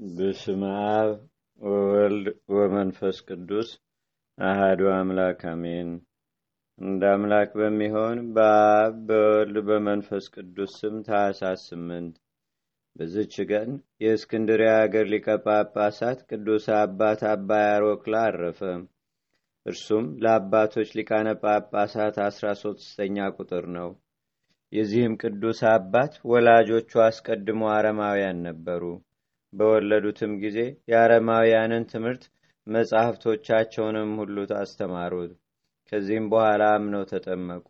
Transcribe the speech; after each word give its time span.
በስመ 0.00 0.62
አብ 0.90 1.08
ወወልድ 1.60 2.26
ወመንፈስ 2.52 3.16
ቅዱስ 3.28 3.68
አህዱ 4.38 4.80
አምላክ 4.92 5.40
አሜን። 5.50 5.88
እንደ 6.78 7.02
አምላክ 7.14 7.50
በሚሆን 7.60 8.18
በአብ 8.34 8.94
በወልድ 9.08 9.56
በመንፈስ 9.68 10.26
ቅዱስ 10.34 10.74
ስም 10.80 10.96
ታኅሳስ 11.08 11.62
ስምንት 11.70 12.14
በዝች 12.96 13.34
ቀን 13.50 13.70
የእስክንድርያ 14.02 14.70
አገር 14.82 15.08
ሊቀ 15.12 15.36
ጳጳሳት 15.46 16.20
ቅዱስ 16.30 16.68
አባት 16.76 17.24
አባ 17.32 17.50
ያሮክላ 17.64 18.22
አረፈ። 18.28 18.60
እርሱም 19.66 20.06
ለአባቶች 20.22 20.94
ሊቃነ 20.98 21.28
ጳጳሳት 21.42 22.18
አስራ 22.26 22.54
ሶስተኛ 22.62 23.28
ቁጥር 23.36 23.66
ነው። 23.76 23.90
የዚህም 24.72 25.18
ቅዱስ 25.22 25.60
አባት 25.72 26.14
ወላጆቹ 26.30 26.92
አስቀድሞ 27.04 27.62
አረማውያን 27.74 28.40
ነበሩ። 28.48 28.82
በወለዱትም 29.52 30.32
ጊዜ 30.42 30.58
የአረማውያንን 30.90 31.84
ትምህርት 31.92 32.24
መጻሕፍቶቻቸውንም 32.66 34.10
ሁሉ 34.20 34.36
አስተማሩት። 34.58 35.32
ከዚህም 35.92 36.26
በኋላ 36.32 36.62
አምነው 36.74 37.04
ተጠመቁ። 37.10 37.68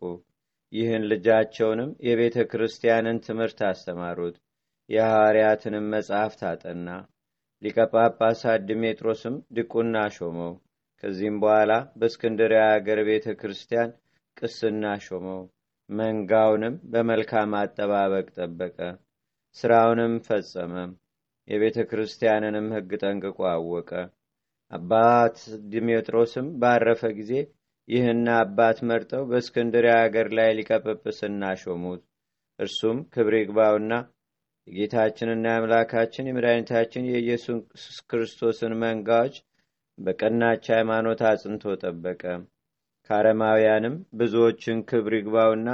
ይህን 0.73 1.03
ልጃቸውንም 1.11 1.91
የቤተ 2.07 2.39
ክርስቲያንን 2.51 3.17
ትምህርት 3.27 3.59
አስተማሩት። 3.69 4.35
የሐዋርያትንም 4.89 5.85
መጽሐፍት 5.93 6.41
አጠና። 6.49 6.87
ሊቀ 7.61 7.77
ጳጳሳት 7.93 8.61
ድቁና 9.55 9.97
ሾመው። 10.15 10.53
ከዚህም 11.03 11.37
በኋላ 11.41 11.71
በእስክንድርያ 11.99 12.61
አገር 12.73 12.99
ቤተ 13.09 13.27
ክርስቲያን 13.41 13.91
ቅስና 14.37 14.93
ሾመው። 15.05 15.41
መንጋውንም 15.89 16.75
በመልካም 16.91 17.53
አጠባበቅ 17.59 18.27
ጠበቀ። 18.37 18.77
ሥራውንም 19.57 20.13
ፈጸመ። 20.27 20.73
የቤተ 21.49 21.79
ክርስቲያንንም 21.91 22.67
ሕግ 22.75 22.91
ጠንቅቆ 23.01 23.39
አወቀ። 23.51 23.91
አባት 24.71 25.37
ድሜጥሮስም 25.71 26.47
ባረፈ 26.61 27.01
ጊዜ 27.17 27.31
ይህን 27.87 28.25
አባት 28.35 28.77
መርጠው 28.89 29.23
በእስክንድርያ 29.29 29.93
አገር 30.01 30.27
ላይ 30.37 30.49
ሊቀጵጵስና 30.57 31.43
ሾሙት። 31.61 32.01
እርሱም 32.59 32.97
ክብር 33.13 33.33
ይግባውና 33.37 33.93
የጌታችንና 34.67 35.45
የአምላካችን 35.51 36.27
የመድኃኒታችን 36.29 37.07
የኢየሱስ 37.09 37.61
ክርስቶስን 38.11 38.73
መንጋዎች 38.83 39.35
በቀናች 39.97 40.65
ሃይማኖት 40.75 41.21
አጽንቶ 41.29 41.73
ጠበቀ። 41.81 42.23
ከአረማውያንም 43.09 43.95
ብዙዎችን 44.19 44.83
ክብር 44.89 45.13
ይግባውና 45.17 45.69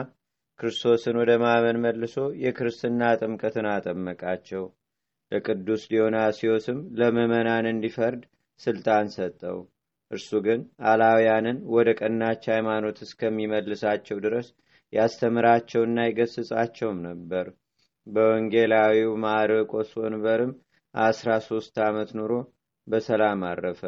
ክርስቶስን 0.60 1.16
ወደ 1.22 1.32
ማመን 1.42 1.78
መልሶ 1.84 2.16
የክርስትና 2.44 3.02
ጥምቀትን 3.20 3.68
አጠመቃቸው። 3.72 4.64
ለቅዱስ 5.32 5.84
ዲዮናሲዮስም 5.92 6.80
ለምዕመናን 6.98 7.66
እንዲፈርድ 7.72 8.22
ስልጣን 8.60 9.08
ሰጠው። 9.16 9.58
እርሱ 10.12 10.30
ግን 10.46 10.60
አላውያንን 10.90 11.58
ወደ 11.76 11.90
ቀናች 12.00 12.44
ሃይማኖት 12.54 12.98
እስከሚመልሳቸው 13.06 14.18
ድረስ 14.26 14.48
ያስተምራቸውና 14.94 16.00
ይገስጻቸውም 16.08 17.00
ነበር። 17.08 17.46
በወንጌላዊው 18.08 19.14
ማርቆስ 19.24 19.92
ወንበርም 20.02 20.52
አስራ 20.96 21.30
ሶስት 21.48 21.76
ዓመት 21.86 22.10
ኑሮ 22.18 22.34
በሰላም 22.88 23.42
አረፈ። 23.50 23.82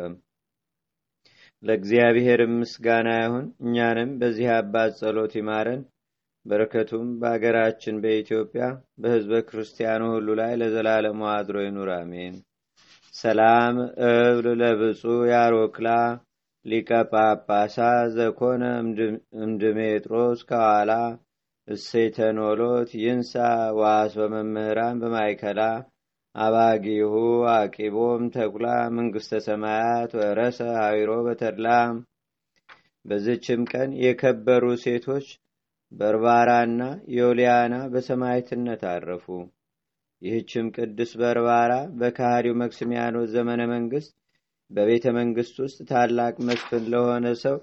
ለእግዚአብሔር 1.64 2.42
ምስጋና 2.56 3.10
ይሁን። 3.20 3.46
እኛንም 3.66 4.10
በዚህ 4.20 4.50
አባት 4.56 4.92
ጸሎት 5.00 5.34
ይማረን። 5.40 5.82
በረከቱም 6.48 7.08
በአገራችን 7.20 7.96
በኢትዮጵያ 8.04 8.66
በሕዝበ 9.02 9.40
ክርስቲያኑ 9.48 10.04
ሁሉ 10.14 10.28
ላይ 10.40 10.52
ለዘላለሙ 10.62 11.20
አድሮ 11.34 11.58
ይኑር፣ 11.66 11.90
አሜን። 11.96 12.36
ሰላም 13.14 13.76
እብል 14.08 14.48
ለብፁ 14.62 15.02
ያሮክላ 15.32 15.90
ሊቀ 16.66 16.90
ጳጳሳ 17.12 17.78
ዘኮነ 18.16 18.64
እምድሜጥሮስ 19.44 20.40
ከኋላ 20.50 20.92
እሴተኖሎት 21.68 22.90
ይንሳ 23.02 23.34
ዋስ 23.80 24.14
በመምህራን 24.20 25.00
በማይከላ 25.02 25.62
አባጊሁ 26.36 27.14
አቂቦም 27.54 28.24
ተኩላ 28.36 28.66
መንግስተ 28.98 29.40
ሰማያት 29.48 30.12
ወረሰ 30.20 30.60
አዊሮ 30.84 31.12
በተድላ። 31.28 31.68
በዝችም 33.06 33.62
ቀን 33.72 33.90
የከበሩ 34.04 34.66
ሴቶች 34.84 35.28
በርባራና 35.92 36.82
ዮልያና 37.16 37.76
በሰማዕትነት 37.94 38.82
አረፉ። 38.92 39.26
ይህችም 40.22 40.68
ቅዱስ 40.76 41.12
በርባራ 41.22 41.72
በካህዲው 42.00 42.56
መክስሚያኖስ 42.62 43.28
ዘመነ 43.36 43.62
መንግስት 43.74 44.12
በቤተ 44.72 45.06
መንግስት 45.18 45.56
ውስጥ 45.64 45.80
ታላቅ 45.92 46.36
መስፍን 46.48 46.86
ለሆነ 46.94 47.28
ሰው 47.44 47.58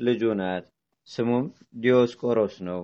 ልጁ 0.00 0.22
ናት። 0.40 0.64
ስሙም 1.08 1.46
ዲዮስቆሮስ 1.82 2.56
ነው። 2.68 2.80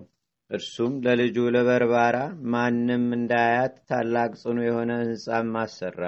እርሱም 0.51 0.93
ለልጁ 1.05 1.37
ለበርባራ 1.55 2.17
ማንም 2.53 3.05
እንዳያት 3.17 3.75
ታላቅ 3.89 4.31
ጽኑ 4.43 4.59
የሆነ 4.67 4.91
ሕንፃም 5.03 5.55
አሰራ። 5.63 6.03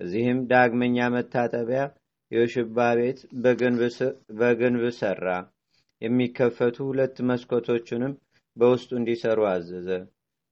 ከዚህም 0.00 0.40
ዳግመኛ 0.50 1.06
መታጠቢያ 1.14 1.82
የውሽባ 2.30 2.78
ቤት 2.98 3.20
በግንብ 4.40 4.82
ሰራ። 4.98 5.26
የሚከፈቱ 6.02 6.76
ሁለት 6.88 7.16
መስኮቶቹንም 7.28 8.12
በውስጡ 8.56 8.90
እንዲሰሩ 8.98 9.40
አዘዘ። 9.50 9.88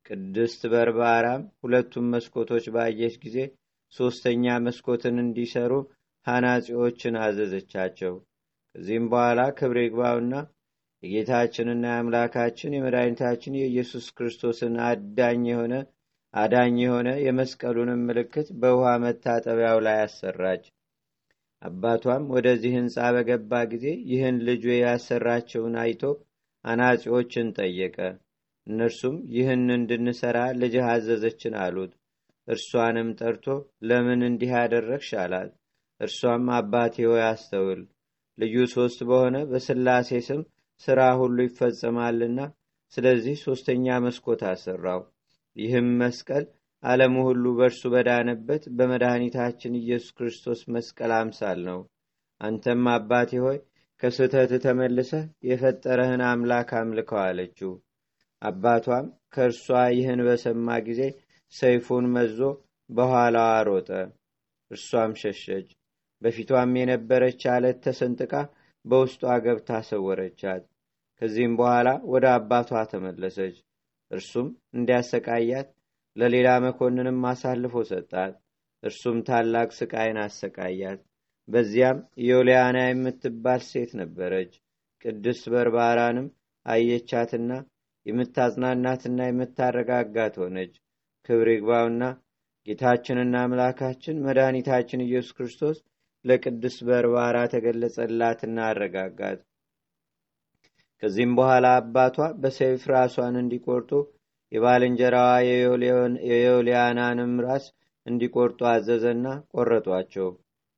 ቅድስት 0.06 0.60
በርባራም 0.72 1.42
ሁለቱም 1.62 2.10
መስኮቶች 2.14 2.64
ባየች 2.74 3.14
ጊዜ 3.24 3.38
ሶስተኛ 3.92 4.54
መስኮትን 4.66 5.16
እንዲሰሩ 5.24 5.72
ሐናጺዎችን 6.26 7.14
አዘዘቻቸው። 7.24 8.14
ከዚህም 8.74 9.06
በኋላ 9.12 9.40
ክብር 9.58 9.78
ይግባውና 9.82 10.34
የጌታችንና 11.02 11.84
የአምላካችን 11.88 12.74
የመድኃኒታችን 12.74 13.58
የኢየሱስ 13.58 14.06
ክርስቶስን 14.16 14.74
አዳኝ 14.86 15.42
የሆነ 15.50 15.74
አዳኝ 16.34 16.76
የሆነ 16.82 17.08
የመስቀሉንም 17.24 18.00
ምልክት 18.08 18.48
በውሃ 18.60 18.90
መታጠቢያው 19.04 19.78
ላይ 19.86 19.98
አሰራች። 20.02 20.64
አባቷም 21.66 22.24
ወደዚህ 22.34 22.72
ሕንፃ 22.76 22.96
በገባ 23.14 23.60
ጊዜ 23.70 23.86
ይህን 24.10 24.36
ልጁ 24.48 24.64
ያሰራቸውን 24.76 25.74
አይቶ 25.82 26.02
አናጺዎችን 26.64 27.48
ጠየቀ። 27.58 27.96
እነርሱም 28.66 29.16
ይህን 29.34 29.64
እንድንሰራ 29.76 30.38
ልጅህ 30.60 30.86
አዘዘችን 30.92 31.54
አሉት። 31.62 31.92
እርሷንም 32.48 33.08
ጠርቶ 33.20 33.46
ለምን 33.88 34.20
እንዲህ 34.28 34.52
ያደረግሽ 34.56 35.10
አላት። 35.22 35.50
እርሷም 36.00 36.46
አባቴ 36.56 36.96
ሆይ 37.08 37.22
አስተውል፣ 37.28 37.80
ልዩ 38.38 38.56
ሶስት 38.74 39.00
በሆነ 39.08 39.36
በስላሴ 39.50 40.18
ስም 40.26 40.40
ሥራ 40.82 41.00
ሁሉ 41.20 41.36
ይፈጸማልና 41.46 42.40
ስለዚህ 42.92 43.36
ሦስተኛ 43.44 43.86
መስኮት 44.04 44.42
አሰራው። 44.50 45.00
ይህም 45.56 45.88
መስቀል 46.00 46.44
ዓለሙ 46.82 47.14
ሁሉ 47.26 47.44
በእርሱ 47.58 47.82
በዳነበት 47.92 48.64
በመድኃኒታችን 48.76 49.78
ኢየሱስ 49.80 50.10
ክርስቶስ 50.18 50.60
መስቀል 50.74 51.12
አምሳል 51.16 51.58
ነው። 51.68 51.80
አንተም 52.40 52.84
አባቴ 52.94 53.30
ሆይ 53.44 53.58
ከስህተት 54.02 54.52
ተመልሰህ 54.64 55.24
የፈጠረህን 55.48 56.22
አምላክ 56.28 56.70
አምልከው 56.80 57.20
አለችው። 57.22 57.72
አባቷም 58.42 59.06
ከእርሷ 59.34 59.66
ይህን 59.94 60.20
በሰማ 60.26 60.68
ጊዜ 60.88 61.02
ሰይፉን 61.54 62.06
መዞ 62.14 62.38
በኋላዋ 62.90 63.52
ሮጠ። 63.68 63.90
እርሷም 64.70 65.12
ሸሸች። 65.22 65.68
በፊቷም 66.22 66.70
የነበረች 66.78 67.42
አለት 67.54 67.78
ተሰንጥቃ 67.84 68.32
በውስጧ 68.84 69.22
ገብታ 69.44 69.70
ሰወረቻት። 69.88 70.62
ከዚህም 71.22 71.54
በኋላ 71.58 71.88
ወደ 72.12 72.26
አባቷ 72.36 72.82
ተመለሰች። 72.92 73.56
እርሱም 74.10 74.48
እንዲያሰቃያት 74.76 75.68
ለሌላ 76.16 76.48
መኮንንም 76.64 77.18
አሳልፎ 77.30 77.74
ሰጣት። 77.90 78.34
እርሱም 78.82 79.18
ታላቅ 79.28 79.68
ስቃይን 79.78 80.18
አሰቃያት። 80.22 81.00
በዚያም 81.48 81.98
ዮልያና 82.26 82.78
የምትባል 82.84 83.60
ሴት 83.68 83.90
ነበረች። 84.00 84.52
ቅድስት 85.04 85.44
በርባራንም 85.52 86.26
አየቻትና 86.66 87.50
የምታጽናናትና 88.06 89.20
የምታረጋጋት 89.26 90.34
ሆነች። 90.42 90.72
ክብር 91.28 91.48
ይግባውና 91.52 92.02
ጌታችንና 92.66 93.36
አምላካችን 93.44 94.22
መድኃኒታችን 94.26 95.04
ኢየሱስ 95.04 95.34
ክርስቶስ 95.36 95.76
ለቅድስት 96.24 96.80
በርባራ 96.88 97.36
ተገለጸላትና 97.52 98.58
አረጋጋት። 98.68 99.40
ከዚህም 101.02 101.32
በኋላ 101.38 101.66
አባቷ 101.80 102.16
በሰይፍ 102.42 102.84
ራሷን 102.92 103.34
እንዲቆርጡ 103.42 103.90
የባልንጀራዋ 104.52 105.30
የዮልያናንም 106.30 107.32
ራስ 107.46 107.64
እንዲቆርጡ 108.06 108.60
አዘዘና 108.72 109.26
ቆረጧቸው። 109.54 110.28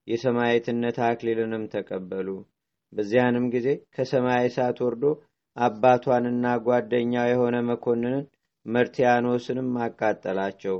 የሰማዕትነት 0.08 0.98
አክሊልንም 1.08 1.64
ተቀበሉ። 1.74 2.28
በዚያንም 2.92 3.46
ጊዜ 3.54 3.66
ከሰማይ 3.94 4.46
እሳት 4.48 4.78
ወርዶ 4.84 5.04
አባቷንና 5.56 6.46
ጓደኛው 6.66 7.26
የሆነ 7.30 7.56
መኮንንን 7.68 8.22
መርቲያኖስንም 8.66 9.68
አቃጠላቸው። 9.84 10.76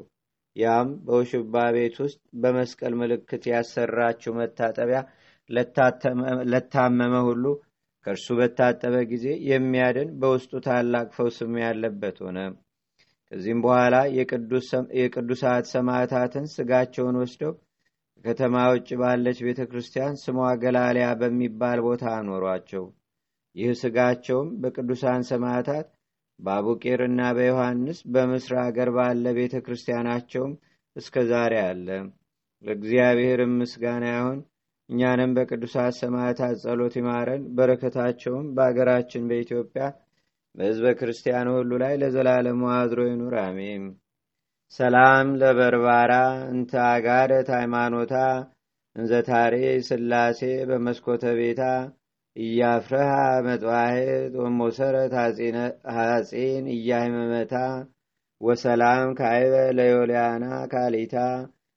ያም 0.56 0.88
በውሽባ 1.06 1.54
ቤት 1.74 1.96
ውስጥ 2.04 2.20
በመስቀል 2.42 2.94
ምልክት 3.00 3.42
ያሰራችው 3.52 4.32
መታጠቢያ 4.38 5.00
ለታመመ 6.52 7.14
ሁሉ 7.28 7.44
ከእርሱ 8.06 8.26
በታጠበ 8.38 8.96
ጊዜ 9.12 9.26
የሚያድን 9.50 10.10
በውስጡ 10.20 10.60
ታላቅ 10.66 11.06
ፈውስም 11.16 11.54
ያለበት 11.62 12.18
ሆነ። 12.24 12.38
ከዚህም 13.32 13.60
በኋላ 13.64 13.96
የቅዱሳት 14.98 15.64
ሰማዕታትን 15.72 16.46
ስጋቸውን 16.52 17.18
ወስደው 17.22 17.52
ከከተማ 18.24 18.54
ውጭ 18.70 18.88
ባለች 19.00 19.38
ቤተ 19.46 19.60
ክርስቲያን 19.70 20.14
ስሟ 20.22 20.36
ገላሊያ 20.62 21.08
በሚባል 21.20 21.80
ቦታ 21.86 22.04
አኖሯቸው። 22.16 22.84
ይህ 23.56 23.70
ስጋቸውም 23.80 24.48
በቅዱሳን 24.62 25.22
ሰማዕታት 25.30 25.86
በአቡቄርና 26.38 27.20
በዮሐንስ 27.36 27.98
በምስር 28.12 28.54
አገር 28.64 28.90
ባለ 28.96 29.32
ቤተ 29.38 29.54
ክርስቲያናቸውም 29.64 30.52
እስከ 30.96 31.24
ዛሬ 31.30 31.54
አለ። 31.64 31.86
ለእግዚአብሔርም 32.64 33.52
ምስጋና 33.60 34.04
ይሁን። 34.12 34.38
እኛንም 34.88 35.32
በቅዱሳት 35.36 35.94
ሰማዕታት 36.00 36.54
ጸሎት 36.62 36.94
ይማረን። 36.98 37.42
በረከታቸውም 37.56 38.46
በአገራችን 38.56 39.26
በኢትዮጵያ 39.30 39.82
በሕዝበ 40.54 40.86
ክርስቲያኑ 41.00 41.48
ሁሉ 41.56 41.72
ላይ 41.82 41.94
ለዘላለሙ 42.00 42.60
አድሮ 42.74 43.00
ይኑር፣ 43.08 43.34
አሜን። 43.42 43.84
ሰላም 44.72 45.28
ለበርባራ 45.40 46.12
እንተ 46.52 46.72
አጋደት 46.86 47.48
ሃይማኖታ 47.56 48.14
እንዘታሬ 48.96 49.54
ስላሴ 49.88 50.40
በመስኮተ 50.68 51.24
ቤታ 51.38 51.62
እያፍረሃ 52.36 53.12
መጥባሄት 53.46 54.32
ወሞሰረት 54.40 55.12
ሐጺን 55.96 56.66
እያይመመታ 56.74 57.54
ወሰላም 58.40 59.06
ካይበ 59.18 59.54
ለዮልያና 59.78 60.44
ካሊታ 60.72 61.16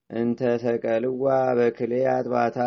እንተ 0.10 0.42
ተቀልዋ 0.64 1.26
በክሌ 1.58 1.94
አጥባታ። 2.14 2.58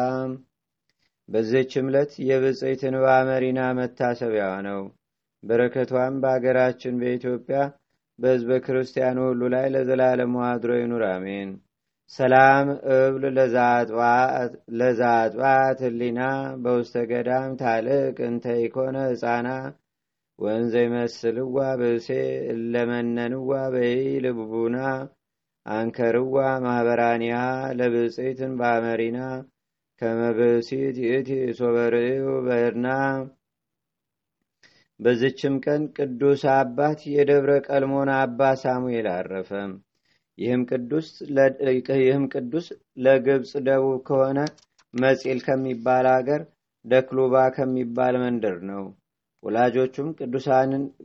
በዚህች 1.29 1.73
ዕለት 1.83 2.13
የብፅዕት 2.29 2.83
እንባ 2.89 3.07
መሪና 3.29 3.61
መታሰቢያዋ 3.79 4.55
ነው። 4.69 4.81
በረከቷም 5.45 6.15
በአገራችን 6.23 6.95
በኢትዮጵያ 7.01 7.59
በሕዝበ 8.19 8.59
ክርስቲያኑ 8.67 9.19
ሁሉ 9.29 9.43
ላይ 9.55 9.67
ለዘላለሙ 9.75 10.35
አድሮ 10.49 10.73
ይኑር፣ 10.81 11.05
አሜን። 11.11 11.51
ሰላም 12.13 12.67
እብል 12.97 13.25
ለዛጥባት 14.79 15.79
ህሊና 15.85 16.21
በውስተ 16.65 17.05
ገዳም 17.11 17.53
ታልቅ 17.61 18.17
እንተ 18.29 18.45
ኢኮነ 18.65 18.97
ህፃና 19.09 19.49
ወንዘ 20.39 20.75
ይመስልዋ 20.85 21.57
ብእሴ 21.81 22.09
እለመነንዋ 22.53 23.51
በይ 23.75 23.95
ልቡና 24.25 24.77
አንከርዋ 25.67 26.37
ማኅበራኒያ 26.65 27.37
ለብፅዕትን 27.79 28.53
ባመሪና 28.61 29.19
ከመብሲት 30.01 30.97
ይእቲ 31.05 31.29
ሶበርእዩ 31.59 32.17
በርና 32.47 32.89
በዝችም 35.01 35.55
ቀን 35.65 35.83
ቅዱስ 35.97 36.43
አባት 36.53 37.01
የደብረ 37.13 37.53
ቀልሞን 37.67 38.11
አባ 38.17 38.51
ሳሙኤል 38.61 39.07
አረፈ። 39.13 39.51
ይህም 40.39 40.63
ቅዱስ 42.33 42.67
ለግብፅ 43.05 43.53
ደቡብ 43.67 43.97
ከሆነ 44.09 44.39
መጺል 44.95 45.39
ከሚባል 45.47 46.07
አገር 46.13 46.43
ደክሉባ 46.85 47.45
ከሚባል 47.57 48.15
መንደር 48.23 48.59
ነው። 48.71 48.85
ወላጆቹም 49.43 50.09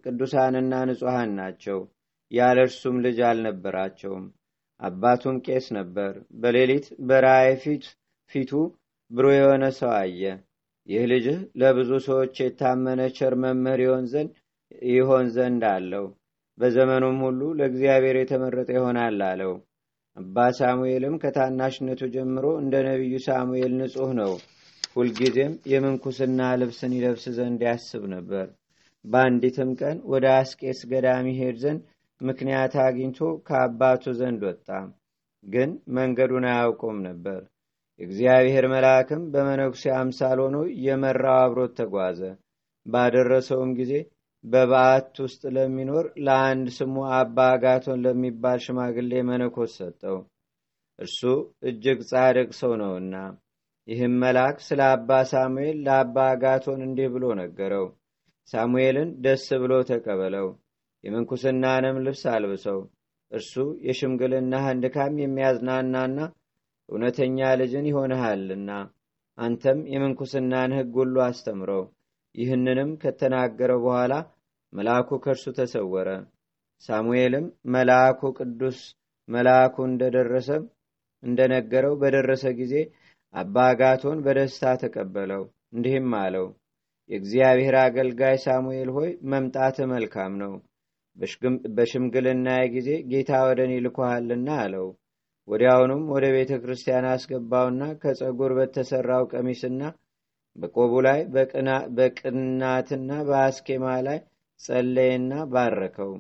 ቅዱሳንና 0.05 0.73
ንጹሐን 0.89 1.31
ናቸው። 1.39 1.79
ያለ 2.31 2.57
እርሱም 2.67 2.97
ልጅ 3.05 3.17
አልነበራቸውም። 3.29 4.25
አባቱም 4.79 5.37
ቄስ 5.45 5.65
ነበር። 5.77 6.11
በሌሊት 6.41 6.85
በራእይ 7.07 7.53
ፊቱ 8.31 8.51
ብሩህ 9.11 9.35
የሆነ 9.37 9.65
ሰው 9.79 9.91
አየ። 9.97 10.21
ይህ 10.89 11.03
ልጅህ 11.11 11.39
ለብዙ 11.61 11.89
ሰዎች 12.05 12.35
የታመነ 12.41 13.01
ቸር 13.17 13.33
መምህር 13.41 13.81
ይሆን 14.91 15.25
ዘንድ 15.35 15.63
አለው። 15.71 16.05
በዘመኑም 16.57 17.17
ሁሉ 17.25 17.41
ለእግዚአብሔር 17.59 18.15
የተመረጠ 18.19 18.69
ይሆናል 18.77 19.19
አለው። 19.27 19.53
አባ 20.17 20.45
ሳሙኤልም 20.57 21.15
ከታናሽነቱ 21.21 22.01
ጀምሮ 22.15 22.45
እንደ 22.61 22.75
ነቢዩ 22.87 23.13
ሳሙኤል 23.27 23.73
ንጹሕ 23.79 24.09
ነው። 24.19 24.33
ሁልጊዜም 24.95 25.53
የምንኩስና 25.71 26.49
ልብስን 26.61 26.95
ይለብስ 26.97 27.25
ዘንድ 27.37 27.61
ያስብ 27.67 28.03
ነበር። 28.15 28.47
በአንዲትም 29.05 29.69
ቀን 29.81 29.97
ወደ 30.11 30.25
አስቄስ 30.37 30.79
ገዳም 30.91 31.27
ይሄድ 31.31 31.57
ዘንድ 31.63 31.81
ምክንያት 32.21 32.73
አግኝቶ 32.85 33.19
ከአባቱ 33.47 34.13
ዘንድ 34.19 34.41
ወጣ። 34.49 34.67
ግን 35.43 35.69
መንገዱን 35.95 36.45
አያውቀውም 36.49 36.99
ነበር። 37.07 37.39
የእግዚአብሔር 37.99 38.65
መልአክም 38.73 39.21
በመነኩሴ 39.31 39.83
አምሳል 39.97 40.37
ሆኖ 40.43 40.57
የመራው 40.83 41.37
አብሮት 41.39 41.73
ተጓዘ። 41.79 42.19
ባደረሰውም 42.85 43.71
ጊዜ 43.79 43.93
በበዓት 44.43 45.15
ውስጥ 45.23 45.41
ለሚኖር 45.55 46.05
ለአንድ 46.25 46.67
ስሙ 46.77 46.95
አባ 47.17 47.37
አጋቶን 47.53 48.03
ለሚባል 48.05 48.59
ሽማግሌ 48.65 49.11
መነኮስ 49.29 49.73
ሰጠው። 49.79 50.17
እርሱ 50.99 51.19
እጅግ 51.69 51.99
ጻድቅ 52.09 52.49
ሰው 52.59 52.73
ነውና። 52.81 53.15
ይህም 53.87 54.15
መልአክ 54.23 54.57
ስለ 54.65 54.81
አባ 54.93 55.19
ሳሙኤል 55.31 55.77
ለአባ 55.85 56.15
አጋቶን 56.31 56.81
እንዲህ 56.87 57.07
ብሎ 57.13 57.25
ነገረው። 57.39 57.85
ሳሙኤልን 58.47 59.09
ደስ 59.21 59.47
ብሎ 59.61 59.73
ተቀበለው፣ 59.89 60.47
የምንኩስናንም 61.03 61.97
ልብስ 62.05 62.23
አልብሰው። 62.33 62.79
እርሱ 63.31 63.53
የሽምግልናህን 63.87 64.81
ድካም 64.83 65.15
የሚያዝናናና 65.21 66.17
እውነተኛ 66.89 67.39
ልጅን 67.59 67.85
ይሆንሃልና 67.89 68.71
አንተም 69.37 69.79
የምንኩስናን 69.91 70.71
ሕግ 70.77 70.95
ሁሉ 71.01 71.15
አስተምረው። 71.25 71.83
ይህንንም 72.35 72.89
ከተናገረው 73.01 73.79
በኋላ 73.85 74.13
መልአኩ 74.73 75.19
ከእርሱ 75.23 75.45
ተሰወረ። 75.57 76.09
ሳሙኤልም 76.83 77.45
መልአኩ 77.73 78.21
ቅዱስ 78.39 78.79
መልአኩ 79.29 79.75
እንደደረሰ 79.87 80.49
እንደነገረው 81.23 81.93
በደረሰ 82.01 82.45
ጊዜ 82.59 82.75
አባ 83.33 83.55
አጋቶን 83.71 84.19
በደስታ 84.25 84.71
ተቀበለው። 84.81 85.43
እንዲህም 85.73 86.13
አለው፣ 86.19 86.47
የእግዚአብሔር 87.09 87.75
አገልጋይ 87.81 88.37
ሳሙኤል 88.45 88.89
ሆይ 88.95 89.09
መምጣት 89.31 89.77
መልካም 89.91 90.33
ነው። 90.43 90.53
በሽምግልና 91.77 92.49
ጊዜ 92.73 92.89
ጌታ 93.11 93.31
ወደ 93.47 93.59
እኔ 93.67 93.73
ልኮሃልና 93.85 94.49
አለው። 94.63 94.87
ወዲያውኑም 95.49 96.03
ወደ 96.13 96.25
ቤተ 96.35 96.51
ክርስቲያን 96.63 97.05
አስገባውና 97.11 97.83
ከጸጉር 98.01 98.51
በተሰራው 98.57 99.23
ቀሚስና 99.31 99.81
በቆቡ 100.55 100.93
ላይ 101.05 101.19
በቅናትና 101.97 103.11
በአስኬማ 103.27 103.85
ላይ 104.07 104.19
ጸለየና 104.59 105.33
ባረከው። 105.51 106.11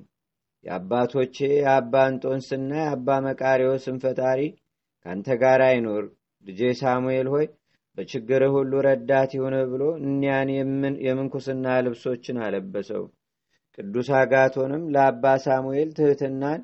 የአባቶቼ 0.63 1.35
የአባ 1.57 1.93
እንጦንስና 2.11 2.71
የአባ 2.81 3.17
መቃሪዎስን 3.25 3.97
ፈጣሪ 4.03 4.39
ካንተ 5.05 5.37
ጋር 5.41 5.61
አይኖር፣ 5.67 6.03
ልጄ 6.45 6.61
ሳሙኤል 6.81 7.27
ሆይ 7.33 7.45
በችግርህ 7.97 8.51
ሁሉ 8.55 8.73
ረዳት 8.85 9.31
ይሁንህ 9.37 9.63
ብሎ 9.71 9.83
እኒያን 10.01 10.49
የምንኩስና 11.07 11.65
ልብሶችን 11.85 12.37
አለበሰው። 12.45 13.03
ቅዱስ 13.77 14.09
አጋቶንም 14.19 14.83
ለአባ 14.93 15.33
ሳሙኤል 15.45 15.89
ትሕትናን 15.97 16.61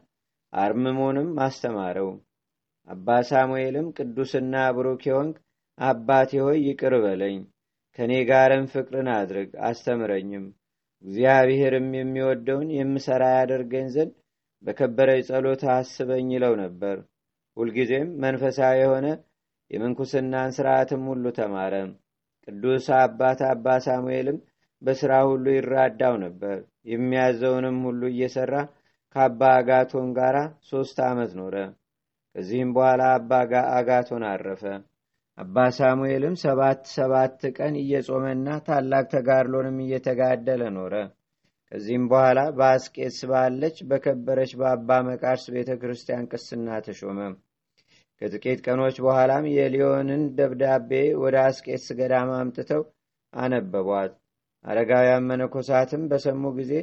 አርምሞንም 0.53 1.29
አስተማረው። 1.45 2.09
አባ 2.87 3.07
ሳሙኤልም 3.29 3.87
ቅዱስና 3.97 4.55
ብሩክ 4.75 5.03
የሆንክ 5.07 5.35
አባቴ 5.77 6.31
ሆይ 6.43 6.57
ይቅር 6.65 6.93
በለኝ፣ 7.03 7.37
ከእኔ 7.97 8.13
ጋርም 8.29 8.65
ፍቅርን 8.73 9.09
አድርግ 9.15 9.49
አስተምረኝም፣ 9.67 10.45
እግዚአብሔርም 11.03 11.87
የሚወደውን 11.95 12.69
የምሰራ 12.77 13.23
ያደርገኝ 13.35 13.87
ዘንድ 13.95 14.13
በከበረ 14.63 15.09
ጸሎት 15.27 15.63
አስበኝ 15.73 16.29
ይለው 16.35 16.53
ነበር። 16.61 16.97
ሁልጊዜም 17.57 18.09
መንፈሳዊ 18.23 18.77
የሆነ 18.81 19.07
የምንኩስናን 19.71 20.49
ስርዓትም 20.55 21.03
ሁሉ 21.11 21.25
ተማረ። 21.37 21.73
ቅዱስ 22.47 22.87
አባት 22.97 23.39
አባ 23.49 23.75
ሳሙኤልም 23.85 24.37
በሥራ 24.81 25.11
ሁሉ 25.29 25.45
ይራዳው 25.55 26.15
ነበር። 26.25 26.57
የሚያዘውንም 26.91 27.77
ሁሉ 27.87 28.01
እየሠራ 28.11 28.55
ከአባ 29.15 29.41
አጋቶን 29.57 30.09
ጋር 30.17 30.35
ሦስት 30.69 30.97
ዓመት 31.07 31.31
ኖረ። 31.39 31.55
ከዚህም 32.35 32.71
በኋላ 32.75 33.01
አባ 33.15 33.31
አጋቶን 33.75 34.23
አረፈ። 34.29 34.63
አባ 35.37 35.55
ሳሙኤልም 35.77 36.35
ሰባት 36.41 36.81
ሰባት 36.93 37.41
ቀን 37.57 37.73
እየጾመና 37.81 38.47
ታላቅ 38.67 39.03
ተጋድሎንም 39.13 39.77
እየተጋደለ 39.83 40.63
ኖረ። 40.75 40.93
ከዚህም 41.71 42.03
በኋላ 42.11 42.39
በአስቄስ 42.57 43.17
ባለች 43.29 43.77
በከበረች 43.89 44.51
በአባ 44.59 44.99
መቃርስ 45.07 45.45
ቤተ 45.55 45.71
ክርስቲያን 45.81 46.29
ቅስና 46.31 46.77
ተሾመ። 46.85 47.19
ከጥቂት 48.21 48.59
ቀኖች 48.65 48.97
በኋላም 49.05 49.45
የሊዮንን 49.53 50.21
ደብዳቤ 50.37 50.91
ወደ 51.21 51.35
አስቄስ 51.45 51.85
ገዳም 51.97 52.29
አምጥተው 52.37 52.83
አነበቧት። 53.33 54.13
አረጋውያን 54.65 55.27
መነኮሳትም 55.29 56.03
በሰሙ 56.11 56.43
ጊዜ 56.59 56.73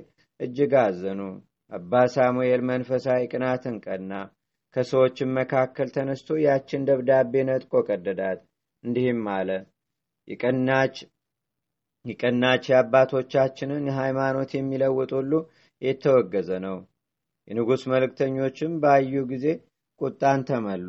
እጅግ 0.41 0.75
አዘኑ። 0.83 1.21
አባ 1.73 1.93
ሳሙኤል 2.15 2.63
መንፈሳዊ 2.71 3.23
ቅናትን 3.33 3.77
ቀና። 3.87 4.13
ከሰዎችም 4.77 5.31
መካከል 5.39 5.89
ተነስቶ 5.97 6.39
ያችን 6.45 6.87
ደብዳቤ 6.89 7.43
ነጥቆ 7.49 7.83
ቀደዳት። 7.89 8.41
እንዲህም 8.85 9.25
አለ 9.35 9.51
የቀናች 10.29 10.95
የቀናች 12.05 12.63
የአባቶቻችንን 12.71 13.85
ሃይማኖት 13.99 14.51
የሚለውጥ 14.57 15.11
ሁሉ 15.19 15.33
የተወገዘ 15.83 16.51
ነው። 16.65 16.77
የንጉሥ 17.49 17.83
መልእክተኞችም 17.93 18.73
ባዩ 18.83 19.23
ጊዜ 19.31 19.47
ቁጣን 20.01 20.41
ተመሉ። 20.49 20.89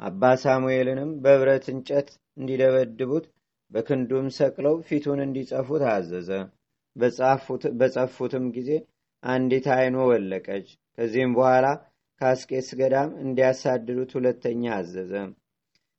አባ 0.00 0.32
ሳሙኤልንም 0.42 1.10
በብረት 1.24 1.66
እንጨት 1.72 2.08
እንዲደበድቡት 2.38 3.24
በክንዱም 3.72 4.26
ሰቅለው 4.38 4.74
ፊቱን 4.88 5.20
እንዲጸፉት 5.24 5.82
አዘዘ። 5.92 6.30
በጸፉትም 7.76 8.44
ጊዜ 8.56 8.70
አንዲት 9.22 9.66
አይኖ 9.76 9.96
ወለቀች። 10.10 10.66
ከዚህም 10.98 11.32
በኋላ 11.36 11.66
ከአስቄስ 12.24 12.68
ገዳም 12.78 13.10
እንዲያሳድዱት 13.22 14.10
ሁለተኛ 14.16 14.62
አዘዘ። 14.76 15.12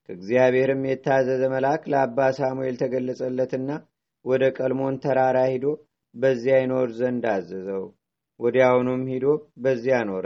ከእግዚአብሔርም 0.10 0.82
የታዘዘ 0.88 1.41
መልአክ 1.53 1.84
ለአባ 1.91 2.27
ሳሙኤል 2.38 2.75
ተገለጸለትና 2.82 3.70
ወደ 4.25 4.44
ቀልሞን 4.58 4.96
ተራራ 5.03 5.38
ሂዶ 5.51 5.65
በዚያ 6.15 6.55
ይኖር 6.62 6.89
ዘንድ 7.00 7.25
አዘዘው። 7.34 7.84
ወዲያውኑም 8.39 9.03
ሂዶ 9.12 9.27
በዚያ 9.63 9.98
ኖረ። 10.10 10.25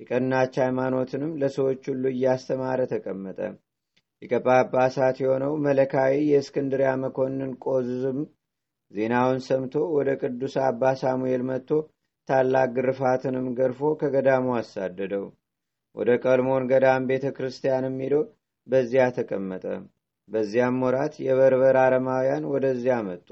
የቀናች 0.00 0.54
ሃይማኖትንም 0.62 1.32
ለሰዎች 1.40 1.82
ሁሉ 1.90 2.04
እያስተማረ 2.14 2.80
ተቀመጠ። 2.92 3.40
ሊቀጳጳሳት 4.22 5.18
የሆነው 5.22 5.52
መለካዊ 5.66 6.14
የእስክንድሪያ 6.30 6.92
መኮንን 7.02 7.52
ቆዝም 7.66 8.20
ዜናውን 8.92 9.40
ሰምቶ 9.46 9.74
ወደ 9.96 10.10
ቅዱስ 10.22 10.56
አባ 10.64 10.94
ሳሙኤል 11.02 11.44
መጥቶ 11.50 11.70
ታላቅ 12.28 12.68
ግርፋትንም 12.76 13.46
ገርፎ 13.58 13.80
ከገዳሙ 14.00 14.46
አሳደደው። 14.58 15.24
ወደ 15.96 16.10
ቀልሞን 16.24 16.64
ገዳም 16.70 17.02
ቤተ 17.10 17.26
ክርስቲያንም 17.36 17.96
ሂዶ 18.04 18.14
በዚያ 18.66 19.04
ተቀመጠ። 19.16 19.64
በዚያም 20.28 20.78
ወራት 20.84 21.14
የበርበር 21.24 21.76
አረማውያን 21.82 22.44
ወደዚያ 22.52 22.94
መጡ። 23.08 23.28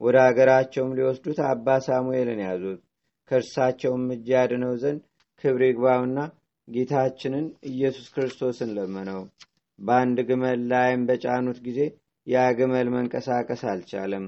ወደ 0.00 0.16
አገራቸውም 0.26 0.94
ሊወስዱት 0.98 1.38
አባ 1.48 1.76
ሳሙኤልን 1.86 2.40
ያዙት። 2.46 2.80
ከእርሳቸውም 3.30 4.04
እጅ 4.14 4.28
ያድነው 4.34 4.72
ዘንድ 4.82 5.02
ክብር 5.44 5.62
ይግባውና 5.66 6.18
ጌታችንን 6.68 7.46
ኢየሱስ 7.70 8.06
ክርስቶስን 8.14 8.70
ለመነው። 8.76 9.20
በአንድ 9.78 10.18
ግመል 10.28 10.60
ላይም 10.72 11.02
በጫኑት 11.08 11.58
ጊዜ 11.66 11.78
ያ 12.26 12.46
ግመል 12.58 12.88
መንቀሳቀስ 12.94 13.62
አልቻለም። 13.70 14.24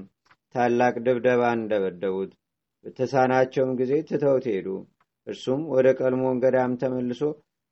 ታላቅ 0.55 0.95
ድብደባ 1.05 1.43
እንደበደቡት 1.57 2.31
በተሳናቸውም 2.85 3.71
ጊዜ 3.79 3.93
ትተውት 4.07 4.45
ሄዱ። 4.53 4.67
እርሱም 5.27 5.61
ወደ 5.73 5.87
ቀልሞን 5.99 6.39
ገዳም 6.43 6.71
ተመልሶ 6.81 7.21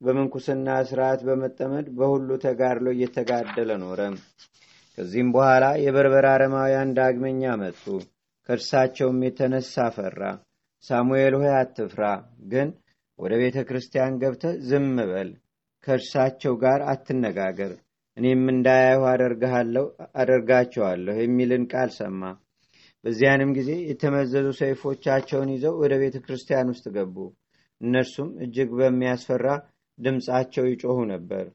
በምንኩስና 0.01 0.67
ስርዓት 0.89 1.21
በመጠመድ 1.27 1.87
በሁሉ 1.97 2.29
ተጋድሎ 2.43 2.87
እየተጋደለ 2.95 3.71
ኖረ። 3.81 3.99
ከዚህም 4.97 5.29
በኋላ 5.35 5.65
የበርበር 5.83 6.25
አረማውያን 6.31 6.95
ዳግመኛ 6.97 7.51
መጡ። 7.61 7.83
ከእርሳቸውም 8.49 9.19
የተነሳ 9.25 9.85
ፈራ። 9.97 10.21
ሳሙኤል 10.83 11.33
ሆይ 11.39 11.51
አትፍራ 11.57 12.03
ግን 12.51 12.69
ወደ 13.19 13.33
ቤተ 13.41 13.57
ክርስቲያን 13.67 14.17
ገብተ 14.21 14.45
ዝም 14.69 14.89
በል። 15.09 15.29
ከእርሳቸው 15.83 16.53
ጋር 16.63 16.79
አትነጋገር። 16.91 17.73
እኔም 18.17 18.43
እንዳያዩ 18.53 19.01
አደርጋቸዋለሁ 20.21 21.15
የሚልን 21.19 21.63
ቃል 21.71 21.89
ሰማ 21.97 22.21
በዚያንም 23.05 23.51
ጊዜ 23.57 23.71
የተመዘዙ 23.87 24.47
ሰይፎቻቸውን 24.59 25.49
ይዘው 25.53 25.75
ወደ 25.81 25.93
ቤተ 26.01 26.17
ክርስቲያን 26.25 26.71
ውስጥ 26.73 26.85
ገቡ። 26.95 27.15
እነርሱም 27.81 28.29
እጅግ 28.45 28.69
በሚያስፈራ 28.79 29.45
ድምፃቸው 29.97 30.65
ይጮሁ 30.69 30.97
ነበር። 31.11 31.45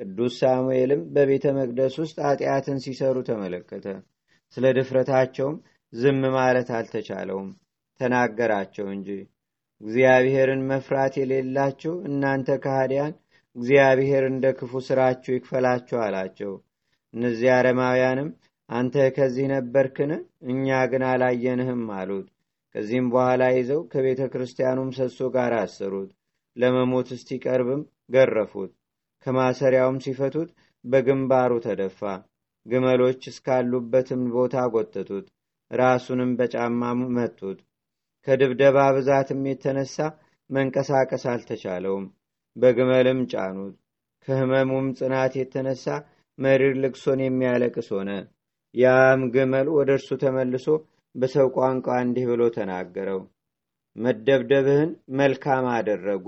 ቅዱስ 0.00 0.34
ሳሙኤልም 0.40 1.02
በቤተ 1.14 1.46
መቅደስ 1.58 1.94
ውስጥ 2.02 2.16
ኃጢአትን 2.26 2.78
ሲሰሩ 2.84 3.16
ተመለከተ። 3.28 3.86
ስለ 4.56 4.66
ድፍረታቸውም 4.78 5.56
ዝም 5.92 6.22
ማለት 6.36 6.68
አልተቻለውም። 6.78 7.48
ተናገራቸው 8.00 8.86
እንጂ 8.94 9.08
እግዚአብሔርን 9.80 10.62
መፍራት 10.70 11.14
የሌላችሁ 11.20 11.94
እናንተ 12.08 12.50
ካህዲያን 12.64 13.14
እግዚአብሔር 13.56 14.24
እንደ 14.30 14.46
ክፉ 14.58 14.80
ስራችሁ 14.86 15.32
ይክፈላችሁ 15.34 15.98
አላቸው። 16.04 16.52
እነዚህ 17.14 17.48
አረማውያንም 17.54 18.28
አንተ 18.68 18.94
ከዚህ 19.16 19.46
ነበርክን? 19.52 20.12
እኛ 20.50 20.66
ግን 20.90 21.02
አላየንህም 21.08 21.84
አሉት። 21.96 22.26
ከዚህም 22.74 23.06
በኋላ 23.12 23.42
ይዘው 23.52 23.80
ከቤተ 23.92 24.22
ክርስቲያኑ 24.32 24.78
ምሰሶ 24.88 25.18
ጋር 25.36 25.52
አሰሩት። 25.58 26.10
ለመሞት 26.56 27.08
እስቲቀርብም 27.16 27.82
ገረፉት። 28.10 28.72
ከማሰሪያውም 29.26 30.00
ሲፈቱት 30.04 30.50
በግንባሩ 30.84 31.52
ተደፋ። 31.66 32.00
ግመሎች 32.66 33.22
እስካሉበትም 33.30 34.22
ቦታ 34.34 34.56
ጎተቱት 34.74 35.26
ራሱንም 35.70 36.30
በጫማ 36.38 36.82
መቱት። 37.16 37.58
ከድብደባ 38.26 38.78
ብዛትም 38.96 39.42
የተነሳ 39.48 39.96
መንቀሳቀስ 40.50 41.24
አልተቻለውም። 41.32 42.06
በግመልም 42.56 43.20
ጫኑት። 43.32 43.74
ከህመሙም 44.28 44.86
ጽናት 44.98 45.32
የተነሳ 45.38 45.86
መሪር 46.38 46.74
ልቅሶን 46.82 47.20
የሚያለቅስ 47.24 47.88
ሆነ 47.96 48.10
ያም 48.76 49.20
ግመል 49.34 49.68
ወደ 49.76 49.90
እርሱ 49.96 50.08
ተመልሶ 50.22 50.66
በሰው 51.14 51.48
ቋንቋ 51.56 51.86
እንዲህ 52.02 52.24
ብሎ 52.30 52.42
ተናገረው። 52.56 53.20
መደብደብህን 53.96 54.90
መልካም 55.18 55.66
አደረጉ። 55.74 56.26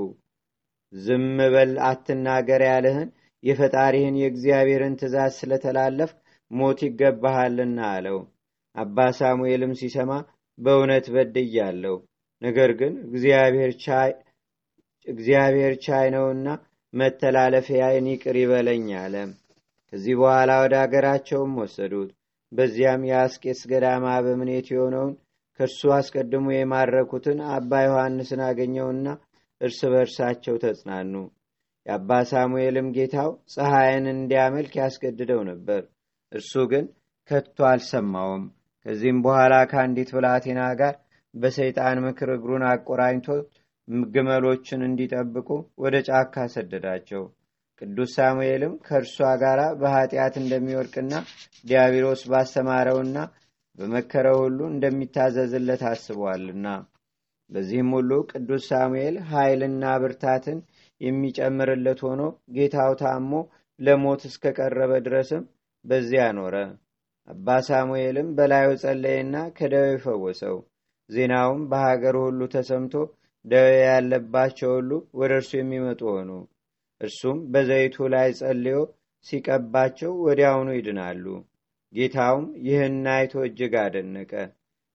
ዝም 0.93 1.25
በል 1.55 1.73
አትናገር 1.89 2.63
ያለህን 2.69 3.09
የፈጣሪህን 3.43 4.17
የእግዚአብሔርን 4.21 4.95
ትእዛዝ 5.01 5.33
ስለተላለፍ 5.41 6.13
ሞት 6.51 6.79
ይገባሃልና 6.87 7.79
አለው። 7.95 8.19
አባ 8.75 9.07
ሳሙኤልም 9.19 9.73
ሲሰማ 9.81 10.13
በእውነት 10.59 11.07
በድያለሁ። 11.15 11.97
ነገር 12.43 12.71
ግን 12.81 12.95
እግዚአብሔር 15.07 15.75
ቻይ 15.87 16.07
ነውና 16.11 16.49
መተላለፊያን 16.93 18.07
ይቅር 18.13 18.37
ይበለኝ 18.41 18.87
አለ። 19.03 19.15
ከዚህ 19.93 20.15
በኋላ 20.21 20.51
ወደ 20.63 20.75
አገራቸውም 20.83 21.53
ወሰዱት 21.61 22.11
በዚያም 22.53 23.03
የአስቄስ 23.09 23.61
ገዳማ 23.71 24.07
በምኔት 24.27 24.69
የሆነውን 24.73 25.13
ከእርሱ 25.61 25.91
አስቀድሞ 25.97 26.47
የማረኩትን 26.55 27.39
አባ 27.55 27.81
ዮሐንስን 27.87 28.41
አገኘውና 28.47 29.07
እርስ 29.61 29.81
በርሳቸው 29.93 30.57
ተጽናኑ። 30.65 31.15
የአባ 31.87 32.11
ሳሙኤልም 32.31 32.89
ጌታው 32.97 33.31
ፀሐይን 33.53 34.07
እንዲያመልክ 34.13 34.73
ያስገድደው 34.81 35.41
ነበር። 35.51 35.83
እርሱ 36.33 36.55
ግን 36.73 36.85
ከቶ 37.31 37.59
አልሰማውም። 37.71 38.45
ከዚህም 38.87 39.19
በኋላ 39.25 39.55
ከአንዲት 39.71 40.11
ብላቴና 40.17 40.61
ጋር 40.81 40.95
በሰይጣን 41.35 41.99
ምክር 42.05 42.31
እግሩን 42.35 42.65
አቆራኝቶ 42.69 43.27
ግመሎችን 44.09 44.81
እንዲጠብቁ 44.87 45.49
ወደ 45.83 45.97
ጫካ 46.09 46.47
ሰደዳቸው 46.55 47.23
ቅዱስ 47.81 48.11
ሳሙኤልም 48.17 48.73
ከእርሷ 48.87 49.17
ጋር 49.43 49.61
በኃጢአት 49.81 50.35
እንደሚወድቅና 50.41 51.13
ዲያብሎስ 51.65 52.23
ባስተማረውና 52.31 53.19
በመከረው 53.79 54.39
ሁሉ 54.45 54.61
እንደሚታዘዝለት 54.73 55.83
አስቧልና። 55.91 56.67
በዚህም 57.51 57.91
ሁሉ 57.97 58.11
ቅዱስ 58.31 58.65
ሳሙኤል 58.71 59.17
ኃይልና 59.31 59.85
ብርታትን 60.03 60.59
የሚጨምርለት 61.01 62.01
ሆኖ 62.07 62.23
ጌታው 62.57 62.93
ታሞ 63.03 63.31
ለሞት 63.81 64.23
እስከቀረበ 64.31 64.93
ድረስም 65.07 65.45
በዚያ 65.85 66.25
ኖረ። 66.39 66.55
አባ 67.29 67.57
ሳሙኤልም 67.69 68.29
በላዩ 68.37 68.69
ጸለየና 68.83 69.37
ከደዌ 69.57 69.89
ፈወሰው። 70.05 70.57
ዜናውም 71.11 71.61
በሀገር 71.71 72.17
ሁሉ 72.25 72.41
ተሰምቶ 72.55 72.95
ደዌ 73.45 73.69
ያለባቸው 73.87 74.71
ሁሉ 74.77 74.91
ወደ 75.21 75.33
እርሱ 75.41 75.51
የሚመጡ 75.59 76.01
ሆኑ 76.15 76.31
እርሱም 77.01 77.39
በዘይቱ 77.53 77.97
ላይ 78.15 78.29
ጸልዮ 78.39 78.77
ሲቀባቸው 79.27 80.13
ወዲያውኑ 80.25 80.69
ይድናሉ። 80.77 81.25
ጌታውም 81.93 82.47
ይህን 82.67 82.97
አይቶ 83.13 83.35
እጅግ 83.47 83.75
አደነቀ። 83.83 84.33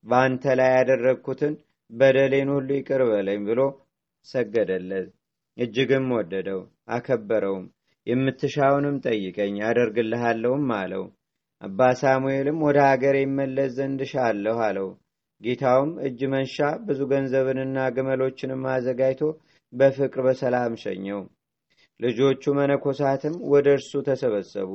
በአንተ 0.04 0.44
ላይ 0.60 0.72
ያደረግኩትን 0.76 1.54
በደሌን 1.92 2.50
ሁሉ 2.56 2.70
ይቅር 2.78 3.02
በለኝ 3.10 3.42
ብሎ 3.48 3.62
ሰገደለት። 4.28 5.08
እጅግም 5.58 6.08
ወደደው 6.18 6.62
አከበረውም። 6.90 7.66
የምትሻውንም 8.08 8.96
ጠይቀኝ 9.06 9.56
አደርግልሃለሁም 9.68 10.66
አለው። 10.78 11.04
አባ 11.62 11.90
ሳሙኤልም 12.00 12.58
ወደ 12.68 12.78
ሀገር 12.88 13.16
ይመለስ 13.20 13.70
ዘንድ 13.78 14.02
ሻለሁ 14.12 14.58
አለው። 14.66 14.90
ጌታውም 15.42 15.92
እጅ 16.08 16.20
መንሻ 16.34 16.58
ብዙ 16.86 17.00
ገንዘብንና 17.12 17.78
ግመሎችንም 17.96 18.62
አዘጋጅቶ 18.74 19.22
በፍቅር 19.74 20.22
በሰላም 20.28 20.74
ሸኘው 20.84 21.22
ልጆቹ 22.04 22.54
መነኮሳትም 22.58 23.36
ወደ 23.52 23.68
እርሱ 23.78 24.02
ተሰበሰቡ 24.08 24.72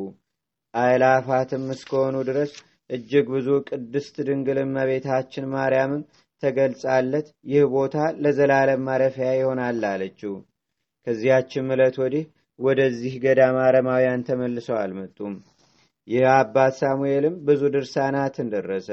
አይላፋትም 0.74 1.64
እስከሆኑ 1.74 2.16
ድረስ 2.28 2.52
እጅግ 2.90 3.26
ብዙ 3.34 3.48
ቅድስት 3.68 4.16
ድንግል 4.28 4.58
እመቤታችን 4.62 5.46
ማርያምም 5.54 6.02
ተገልጻለት 6.42 7.26
ይህ 7.52 7.64
ቦታ 7.74 7.94
ለዘላለም 8.22 8.82
ማረፊያ 8.88 9.30
ይሆናል 9.38 9.82
አለችው 9.90 10.34
ከዚያችም 11.06 11.70
ዕለት 11.74 11.96
ወዲህ 12.02 12.24
ወደዚህ 12.58 13.12
ገዳም 13.24 13.56
አረማውያን 13.64 14.24
ተመልሰው 14.28 14.76
አልመጡም። 14.80 15.34
ይህ 16.08 16.24
አባት 16.32 16.74
ሳሙኤልም 16.80 17.34
ብዙ 17.46 17.62
ድርሳናትን 17.74 18.46
ደረሰ። 18.54 18.88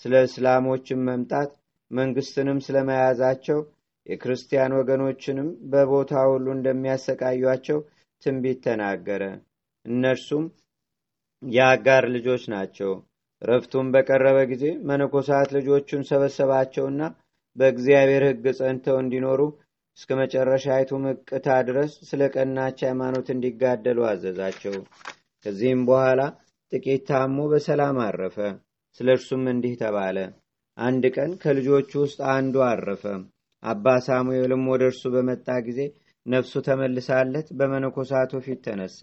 ስለ 0.00 0.14
እስላሞችም 0.26 1.00
መምጣት 1.08 1.50
መንግስትንም 1.90 2.58
ስለመያዛቸው 2.66 3.58
የክርስቲያን 4.06 4.76
ወገኖችንም 4.78 5.48
በቦታ 5.70 6.12
ሁሉ 6.30 6.46
እንደሚያሰቃዩቸው 6.56 7.78
ትንቢት 8.22 8.58
ተናገረ። 8.66 9.22
እነርሱም 9.86 10.44
የአጋር 11.42 12.04
ልጆች 12.14 12.44
ናቸው። 12.54 12.92
ረፍቱም 13.42 13.86
በቀረበ 13.94 14.38
ጊዜ 14.52 14.64
መነኮሳት 14.88 15.48
ልጆቹን 15.56 16.02
ሰበሰባቸውና 16.10 17.00
በእግዚአብሔር 17.56 18.22
ሕግ 18.28 18.44
ጸንተው 18.58 18.96
እንዲኖሩ 19.02 19.40
እስከ 19.98 20.10
መጨረሻይቱ 20.20 20.90
ምቅታ 21.04 21.48
ድረስ 21.68 21.92
ስለ 22.08 22.22
ቀናች 22.34 22.78
ሃይማኖት 22.86 23.28
እንዲጋደሉ 23.34 23.98
አዘዛቸው። 24.08 24.74
ከዚህም 25.44 25.82
በኋላ 25.88 26.20
ጥቂት 26.72 27.02
ታሞ 27.10 27.38
በሰላም 27.52 27.98
አረፈ። 28.06 28.38
ስለ 29.00 29.08
እርሱም 29.16 29.44
እንዲህ 29.52 29.74
ተባለ። 29.82 30.18
አንድ 30.78 31.04
ቀን 31.14 31.30
ከልጆቹ 31.42 31.90
ውስጥ 32.02 32.18
አንዱ 32.32 32.56
አረፈ። 32.68 33.04
አባ 33.66 33.94
ሳሙኤልም 34.06 34.64
ወደ 34.72 34.82
እርሱ 34.90 35.02
በመጣ 35.14 35.48
ጊዜ 35.66 35.80
ነፍሱ 36.26 36.54
ተመልሳለት 36.66 37.48
በመነኮሳቱ 37.58 38.32
ፊት 38.44 38.60
ተነሳ። 38.66 39.00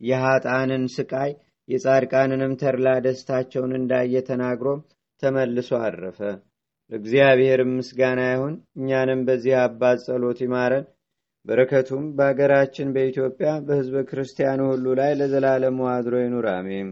የኀጣንን 0.00 0.84
ስቃይ 0.94 1.30
የጻድቃንንም 1.68 2.52
ተድላ 2.60 2.88
ደስታቸውን 3.04 3.72
እንዳየ 3.78 4.20
ተናግሮም 4.28 4.80
ተመልሶ 5.22 5.70
አረፈ። 5.84 6.20
ለእግዚአብሔር 6.92 7.60
ምስጋና 7.70 8.20
ይሁን። 8.28 8.54
እኛንም 8.78 9.20
በዚህ 9.26 9.54
አባት 9.62 9.98
ጸሎት 10.06 10.38
ይማረን። 10.44 10.86
በረከቱም 11.46 12.04
በአገራችን 12.16 12.88
በኢትዮጵያ 12.94 13.50
በሕዝበ 13.66 13.98
ክርስቲያኑ 14.08 14.60
ሁሉ 14.70 14.86
ላይ 15.00 15.12
ለዘላለሙ 15.20 15.78
አድሮ 15.92 16.14
ይኑር፣ 16.22 16.46
አሜን። 16.54 16.88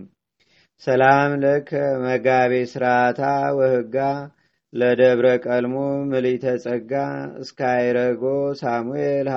ሰላም 0.82 1.32
ለከ 1.42 1.70
መጋቤ 2.04 2.52
ስርዓታ 2.72 3.20
ወህጋ 3.58 3.96
ለደብረ 4.73 5.26
ቀልሞ 5.44 5.76
ምሊተ 6.11 6.44
ጸጋ 6.64 6.92
እስካይረጎ 7.42 8.23
ሳሙኤል 8.61 9.28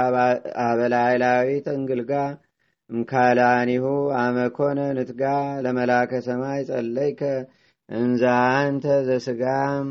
ሀበላይላዊ 0.60 1.50
ተንግልጋ 1.68 2.12
እምካላኒሁ 2.90 3.86
አመኮነ 4.20 4.80
ንትጋ 4.98 5.24
ለመላከ 5.66 6.22
ሰማይ 6.28 6.62
ጸለይከ 6.70 7.22
እንዛ 7.90 8.24
አንተ 8.58 8.86
ዘስጋም 9.08 9.88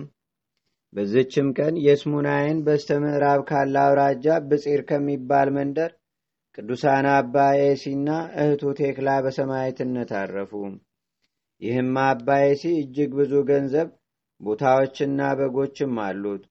በዝችም 0.92 1.48
ቀን 1.58 1.74
የስሙናይን 1.86 2.58
በስተ 2.66 2.98
ምዕራብ 3.02 3.40
ካለ 3.48 3.74
አውራጃ 3.84 4.36
ብፂር 4.50 4.82
ከሚባል 4.90 5.48
መንደር 5.56 5.90
ቅዱሳን 6.58 7.06
አባ 7.12 7.34
ኤሲና 7.64 8.08
እህቱ 8.42 8.72
ቴክላ 8.78 9.08
በሰማይትነት 9.24 10.10
አረፉ። 10.20 10.52
ይህም 11.62 11.94
አባ 12.04 12.38
ኤሲ 12.46 12.64
እጅግ 12.80 13.10
ብዙ 13.18 13.32
ገንዘብ 13.50 13.88
ቦታዎችና 14.40 15.20
በጎችም 15.38 15.94
አሉት። 16.04 16.42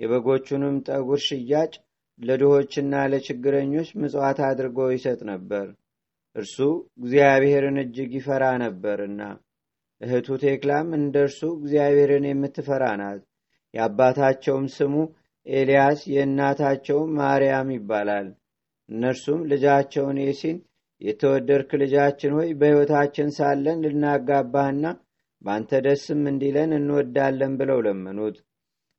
የበጎቹንም 0.00 0.76
ጠጉር 0.86 1.20
ሽያጭ 1.26 1.72
ለድሆችና 2.20 2.94
ለችግረኞች 3.12 3.88
ምጽዋት 4.00 4.38
አድርጎ 4.46 4.78
ይሰጥ 4.94 5.20
ነበር። 5.30 5.66
እርሱ 6.36 6.56
እግዚአብሔርን 7.00 7.76
እጅግ 7.82 8.10
ይፈራ 8.18 8.44
ነበርና። 8.62 9.20
እህቱ 10.00 10.36
ቴክላም 10.42 10.88
እንደ 10.98 11.16
እርሱ 11.26 11.40
እግዚአብሔርን 11.58 12.26
የምትፈራ 12.28 12.84
ናት። 13.00 13.22
የአባታቸውም 13.74 14.66
ስሙ 14.76 14.94
ኤልያስ 15.46 16.00
የእናታቸውም 16.12 17.10
ማርያም 17.18 17.68
ይባላል። 17.76 18.28
እነርሱም 18.88 19.40
ልጃቸውን 19.50 20.18
ኤሲን 20.24 20.58
የተወደድክ 21.02 21.70
ልጃችን 21.82 22.32
ሆይ 22.36 22.48
በሕይወታችን 22.60 23.28
ሳለን 23.36 23.82
ልናጋባህና 23.84 24.84
በአንተ 25.44 25.70
ደስም 25.84 26.22
እንዲለን 26.30 26.70
እንወዳለን 26.78 27.52
ብለው 27.60 27.80
ለመኑት። 27.86 28.36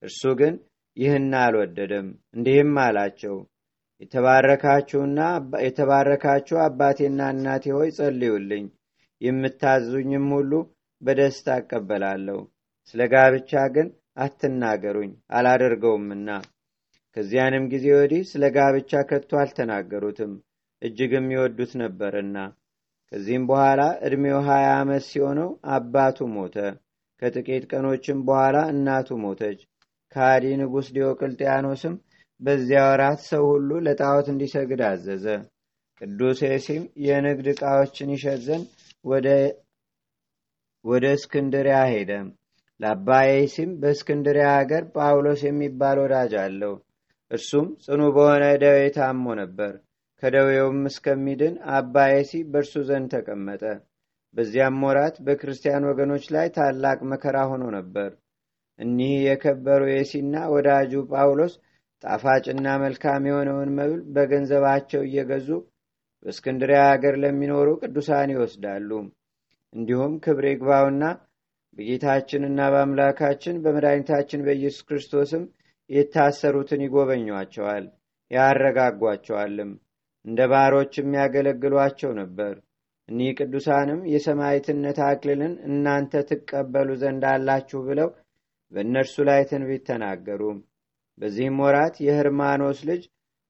እርሱ 0.04 0.22
ግን 0.40 0.56
ይህን 0.98 1.32
አልወደደም። 1.42 2.08
እንዲህም 2.36 2.74
አላቸው፣ 2.84 3.36
የተባረካችሁና 4.02 5.20
የተባረካችሁ 5.66 6.58
አባቴና 6.66 7.22
እናቴ 7.34 7.66
ሆይ 7.78 7.90
ጸልዩልኝ፣ 7.98 8.66
የምታዙኝም 9.22 10.28
ሁሉ 10.36 10.52
በደስታ 11.02 11.58
እቀበላለሁ። 11.62 12.40
ስለ 12.90 13.02
ጋብቻ 13.14 13.52
ግን 13.76 13.88
አትናገሩኝ 14.24 15.12
አላደርገውምና። 15.38 16.30
ከዚያንም 17.16 17.66
ጊዜ 17.72 17.86
ወዲህ 17.96 18.24
ስለ 18.32 18.46
ጋብቻ 18.56 19.02
ከቶ 19.10 19.32
አልተናገሩትም፣ 19.42 20.34
እጅግም 20.82 21.28
ይወዱት 21.34 21.72
ነበርና። 21.82 22.38
ከዚህም 23.12 23.44
በኋላ 23.50 23.82
ዕድሜው 24.06 24.40
ሀያ 24.48 24.68
ዓመት 24.80 25.04
ሲሆነው 25.08 25.48
አባቱ 25.76 26.28
ሞተ። 26.34 26.56
ከጥቂት 27.22 27.64
ቀኖችም 27.72 28.20
በኋላ 28.28 28.58
እናቱ 28.74 29.18
ሞተች። 29.24 29.60
ከሃዲ 30.16 30.46
ንጉሥ 30.62 30.88
ዲዮቅልጥያኖስም 30.96 31.96
በዚያ 32.42 32.82
ወራት 32.90 33.20
ሰው 33.30 33.44
ሁሉ 33.52 33.70
ለጣዖት 33.86 34.28
እንዲሰግድ 34.34 34.82
አዘዘ። 34.90 35.26
ቅዱስ 36.02 36.40
ኤሲም 36.50 36.84
የንግድ 37.06 37.48
ዕቃዎችን 37.54 38.14
ይሸጥ 38.16 38.40
ዘንድ 38.46 38.68
ወደ 40.86 41.06
እስክንድሪያ 41.14 41.80
ሄደ። 41.92 42.12
ለአባ 42.80 43.08
ኤሲም 43.36 43.72
በእስክንድሪያ 43.82 44.48
አገር 44.60 44.84
ጳውሎስ 44.96 45.42
የሚባል 45.48 45.98
ወዳጅ 46.04 46.34
አለው። 46.44 46.74
እርሱም 47.32 47.68
ጽኑ 47.84 48.02
በሆነ 48.16 48.44
ደዌ 48.62 48.80
ታሞ 48.96 49.34
ነበር። 49.42 49.74
ከደዌውም 50.24 50.80
እስከሚድን 50.90 51.56
አባ 51.76 51.96
ኤሲ 52.16 52.42
በእርሱ 52.52 52.74
ዘንድ 52.88 53.10
ተቀመጠ። 53.16 53.64
በዚያም 54.36 54.82
ወራት 54.86 55.16
በክርስቲያን 55.26 55.88
ወገኖች 55.90 56.26
ላይ 56.36 56.48
ታላቅ 56.58 57.00
መከራ 57.12 57.38
ሆኖ 57.52 57.64
ነበር። 57.78 58.10
እኒህ 58.80 59.14
የከበሩ 59.24 59.82
ኤሲና 59.96 60.36
ወዳጁ 60.54 61.02
ጳውሎስ 61.12 61.54
ጣፋጭና 62.04 62.68
መልካም 62.84 63.24
የሆነውን 63.30 63.72
መብል 63.78 64.02
በገንዘባቸው 64.16 65.02
እየገዙ 65.06 65.50
በእስክንድሪያ 66.26 66.82
አገር 66.92 67.16
ለሚኖሩ 67.24 67.70
ቅዱሳን 67.82 68.34
ይወስዳሉ። 68.34 68.90
እንዲሁም 69.74 70.14
ክብር 70.24 70.46
ይግባውና 70.50 71.04
በጌታችንና 71.78 72.60
በአምላካችን 72.74 73.60
በመድኃኒታችን 73.64 74.46
በኢየሱስ 74.46 74.86
ክርስቶስም 74.88 75.44
የታሰሩትን 75.90 76.84
ይጎበኟቸዋል፣ 76.86 77.86
ያረጋጓቸዋልም፣ 78.32 79.72
እንደ 80.26 80.40
ባሮችም 80.52 81.16
ያገለግሏቸው 81.20 82.12
ነበር። 82.20 82.54
እኒህ 83.10 83.30
ቅዱሳንም 83.40 84.02
የሰማዕትነት 84.12 84.98
አክሊልን 85.06 85.54
እናንተ 85.68 86.22
ትቀበሉ 86.30 86.90
ዘንድ 87.02 87.24
አላችሁ 87.30 87.80
ብለው 87.88 88.10
በእነርሱ 88.72 89.16
ላይ 89.30 89.42
ትንቢት 89.50 89.84
ተናገሩ። 89.90 90.42
በዚህም 91.18 91.58
ወራት 91.64 91.96
የህርማኖስ 92.06 92.80
ልጅ 92.90 93.02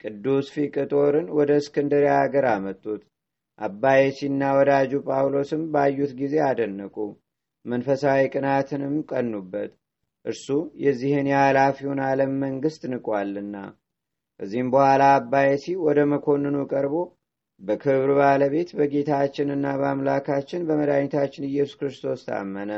ቅዱስ 0.03 0.47
ፊቅጦርን 0.53 1.27
ወደ 1.37 1.51
እስክንድርያ 1.61 2.13
አገር 2.21 2.45
አመጡት። 2.51 3.01
አባ 3.59 3.83
ኤሲና 4.03 4.43
ወዳጁ 4.57 4.91
ጳውሎስም 5.07 5.63
ባዩት 5.73 6.11
ጊዜ 6.19 6.35
አደነቁ፣ 6.45 6.95
መንፈሳዊ 7.65 8.21
ቅናትንም 8.33 8.95
ቀኑበት። 9.09 9.71
እርሱ 10.25 10.47
የዚህን 10.83 11.27
የኃላፊውን 11.31 11.99
ዓለም 12.07 12.31
መንግሥት 12.43 12.83
ንቋልና። 12.93 13.55
ከዚህም 14.39 14.67
በኋላ 14.73 15.03
አባ 15.15 15.33
ወደ 15.83 15.99
መኮንኑ 16.11 16.57
ቀርቦ 16.71 16.95
በክብር 17.61 18.11
ባለቤት 18.17 18.69
በጌታችንና 18.77 19.65
በአምላካችን 19.79 20.65
በመድኃኒታችን 20.67 21.47
ኢየሱስ 21.49 21.77
ክርስቶስ 21.79 22.21
ታመነ። 22.27 22.71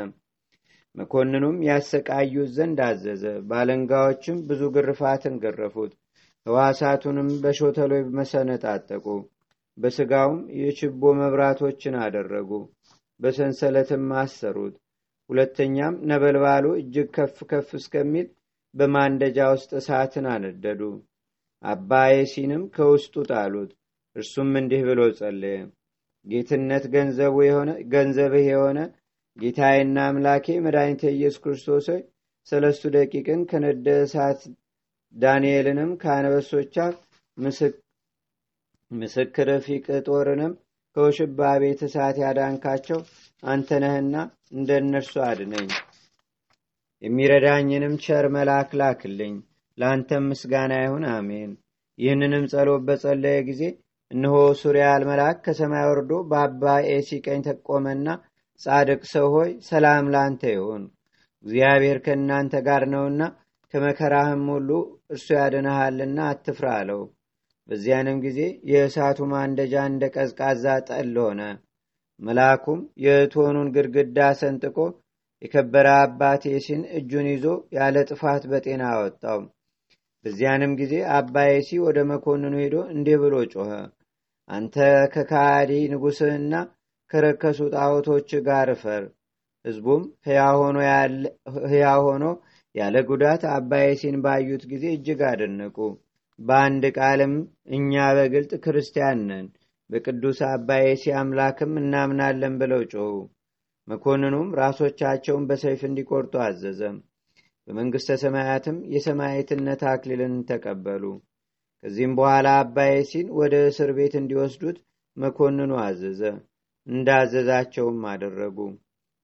መኮንኑም 0.94 1.58
ያሰቃዩት 1.66 2.50
ዘንድ 2.56 2.80
አዘዘ። 2.86 3.22
ባለንጋዎችም 3.50 4.38
ብዙ 4.48 4.62
ግርፋትን 4.74 5.36
ገረፉት። 5.44 5.92
ሕዋሳቱንም 6.46 7.28
በሾተሎ 7.42 7.90
መሰነጣጠቁ። 8.18 9.06
በሥጋውም 9.78 10.40
የችቦ 10.60 11.12
መብራቶችን 11.20 11.94
አደረጉ። 12.02 12.50
በሰንሰለትም 13.20 14.04
አሰሩት። 14.20 14.74
ሁለተኛም 15.30 15.94
ነበልባሉ 16.10 16.64
እጅግ 16.80 17.08
ከፍ 17.16 17.38
ከፍ 17.50 17.70
እስከሚል 17.78 18.26
በማንደጃ 18.74 19.38
ውስጥ 19.54 19.70
እሳትን 19.80 20.26
አነደዱ። 20.32 20.82
አባ 21.62 21.90
ኤሲንም 22.14 22.62
ከውስጡ 22.74 23.14
ጣሉት። 23.30 23.70
እርሱም 24.16 24.50
እንዲህ 24.60 24.82
ብሎ 24.88 25.00
ጸለየ። 25.18 25.58
ጌትነት 26.26 26.84
ገንዘብህ 27.92 28.44
የሆነ 28.48 28.80
ጌታዬና 29.36 29.98
አምላኬ 30.08 30.46
መድኃኒቴ 30.64 31.02
ኢየሱስ 31.14 31.40
ክርስቶስ 31.44 31.86
ሰለስቱ 32.46 32.90
ደቂቅን 32.94 33.40
ከነደ 33.50 33.86
እሳት 34.04 34.40
ዳንኤልንም 35.14 35.90
ከአነበሶች 36.02 36.74
አፍ 36.84 36.96
ምስክር 38.90 39.48
ፊቅጦርንም 39.66 40.52
ከውሽባ 40.96 41.40
ቤት 41.62 41.80
እሳት 41.86 42.16
ያዳንካቸው 42.22 42.98
አንተ 43.42 43.78
ነህና 43.82 44.16
እንደ 44.52 44.70
እነርሱ 44.82 45.14
አድነኝ። 45.28 45.68
የሚረዳኝንም 47.02 47.94
ቸር 48.04 48.26
መልአክ 48.34 48.70
ላክልኝ። 48.80 49.34
ለአንተም 49.78 50.24
ምስጋና 50.30 50.72
ይሁን፣ 50.82 51.04
አሜን። 51.12 51.52
ይህንንም 51.98 52.44
ጸሎት 52.52 52.82
በጸለየ 52.86 53.38
ጊዜ 53.48 53.62
እነሆ 54.10 54.34
ሱሪያል 54.60 55.02
መልአክ 55.08 55.38
ከሰማይ 55.44 55.84
ወርዶ 55.90 56.12
በአባ 56.30 56.62
ኤሲ 56.90 57.10
ቀኝ 57.26 57.40
ተቆመና 57.46 58.08
ጻድቅ 58.60 59.02
ሰው 59.12 59.26
ሆይ 59.34 59.50
ሰላም 59.68 60.06
ላንተ 60.14 60.42
ይሁን። 60.54 60.82
እግዚአብሔር 61.44 61.98
ከእናንተ 62.04 62.54
ጋር 62.66 62.82
ነውና 62.92 63.22
ከመከራህም 63.74 64.44
ሁሉ 64.54 64.70
እርሱ 65.10 65.26
ያድንሃልና 65.36 66.18
አትፍራ 66.32 66.66
አለው። 66.80 67.02
በዚያንም 67.68 68.18
ጊዜ 68.24 68.38
የእሳቱ 68.70 69.18
ማንደጃ 69.32 69.74
እንደ 69.90 70.04
ቀዝቃዛ 70.14 70.64
ጠል 70.88 71.14
ሆነ። 71.22 71.40
መልአኩም 72.20 72.80
የእቶኑን 73.04 73.68
ግድግዳ 73.76 74.18
ሰንጥቆ 74.40 74.76
የከበረ 75.42 75.88
አባት 76.02 76.42
ኤሲን 76.52 76.82
እጁን 76.98 77.26
ይዞ 77.32 77.46
ያለ 77.76 77.96
ጥፋት 78.10 78.42
በጤና 78.50 78.82
አወጣው 78.92 79.40
በዚያንም 80.24 80.72
ጊዜ 80.80 80.94
አባ 81.14 81.34
ወደ 81.82 81.98
መኮንኑ 82.10 82.54
ሄዶ 82.62 82.76
እንዲህ 82.92 83.16
ብሎ 83.22 83.34
ጮኸ። 83.52 83.70
አንተ 84.50 84.76
ከካዲ 85.14 85.72
ንጉሥህና 85.92 86.54
ከረከሱ 87.10 87.60
ጣዖቶች 87.74 88.30
ጋር 88.46 88.68
እፈር። 88.74 89.02
ህዝቡም 89.64 90.02
ሕያ 90.26 90.42
ሆኖ 92.00 92.24
ያለ 92.74 92.96
ጉዳት 93.08 93.42
አባይሲን 93.54 94.16
ባዩት 94.24 94.62
ጊዜ 94.70 94.84
እጅግ 94.96 95.20
አደነቁ። 95.30 95.76
በአንድ 96.38 96.84
ቃልም 96.96 97.34
እኛ 97.76 97.92
በግልጥ 98.16 98.52
ክርስቲያን 98.64 99.20
ነን 99.28 99.46
በቅዱስ 99.90 100.38
አባይሲ 100.48 101.12
አምላክም 101.20 101.72
እናምናለን 101.80 102.54
ብለው 102.60 102.82
ጮኹ። 102.92 103.12
መኮንኑም 103.88 104.48
ራሶቻቸውን 104.58 105.44
በሰይፍ 105.48 105.80
እንዲቆርጡ 105.88 106.34
አዘዘም 106.44 106.96
በመንግሥተ 107.68 108.16
ሰማያትም 108.22 108.78
የሰማዕትነት 108.94 109.82
አክሊልን 109.90 110.34
ተቀበሉ። 110.48 111.04
ከዚህም 111.84 112.14
በኋላ 112.18 112.48
አባይሲን 112.62 113.28
ወደ 113.38 113.54
እስር 113.68 113.90
ቤት 113.96 114.14
እንዲወስዱት 114.20 114.78
መኮንኑ 115.16 115.72
አዘዘ። 115.84 116.20
እንዳዘዛቸውም 116.86 118.00
አደረጉ። 118.12 118.58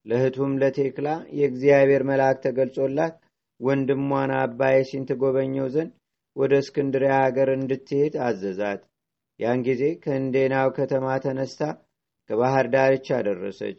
ለእህቱም 0.07 0.53
ለቴክላ 0.61 1.09
የእግዚአብሔር 1.39 2.03
መልአክ 2.11 2.37
ተገልጾላት 2.45 3.15
ወንድሟን 3.61 4.33
አባይሲን 4.39 5.07
ትጎበኘው 5.09 5.67
ዘንድ 5.75 5.93
ወደ 6.37 6.53
እስክንድሪያ 6.63 7.15
ሀገር 7.23 7.49
እንድትሄድ 7.55 8.15
አዘዛት። 8.27 8.81
ያን 9.41 9.61
ጊዜ 9.67 9.83
ከእንዴናው 10.05 10.69
ከተማ 10.77 11.07
ተነስታ 11.25 11.63
ከባህር 12.31 12.67
ዳርቻ 12.73 13.19
ደረሰች። 13.29 13.79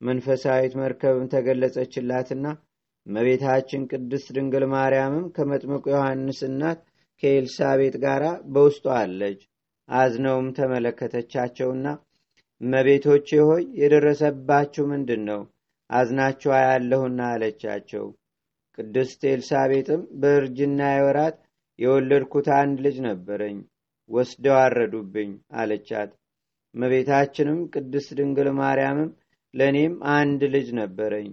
መንፈሳዊት 0.00 0.72
መርከብም 0.80 1.26
ተገለጸችላትና 1.34 2.46
እመቤታችን 3.06 3.82
ቅድስት 3.90 4.28
ድንግል 4.36 4.64
ማርያምም 4.72 5.26
ከመጥምቁ 5.36 5.84
ዮሐንስ 5.92 6.40
እናት 6.48 6.80
ከኤልሳቤጥ 7.22 7.94
ጋር 8.04 8.22
በውስጡ 8.54 8.84
አለች። 8.96 9.40
አዝነውም 9.88 10.48
ተመለከተቻቸውና 10.56 11.86
እመቤቶቼ 12.60 13.28
ሆይ 13.48 13.62
የደረሰባችሁ 13.80 14.84
ምንድን 14.92 15.22
ነው 15.30 15.40
አዝናችኋ 15.90 16.52
ያለሁና 16.64 17.20
አለቻቸው። 17.32 18.04
ቅድስት 18.78 19.20
ኤልሳቤጥም 19.30 20.02
በእርጅና 20.20 20.80
የወራት 20.94 21.36
የወለድኩት 21.78 22.48
አንድ 22.58 22.76
ልጅ 22.86 22.96
ነበረኝ 23.06 23.56
ወስደው 24.10 24.56
አረዱብኝ 24.64 25.30
አለቻት። 25.60 26.10
እመቤታችንም 26.74 27.58
ቅድስት 27.74 28.10
ድንግል 28.18 28.48
ማርያምም 28.60 29.10
ለእኔም 29.54 29.94
አንድ 30.16 30.40
ልጅ 30.54 30.68
ነበረኝ 30.80 31.28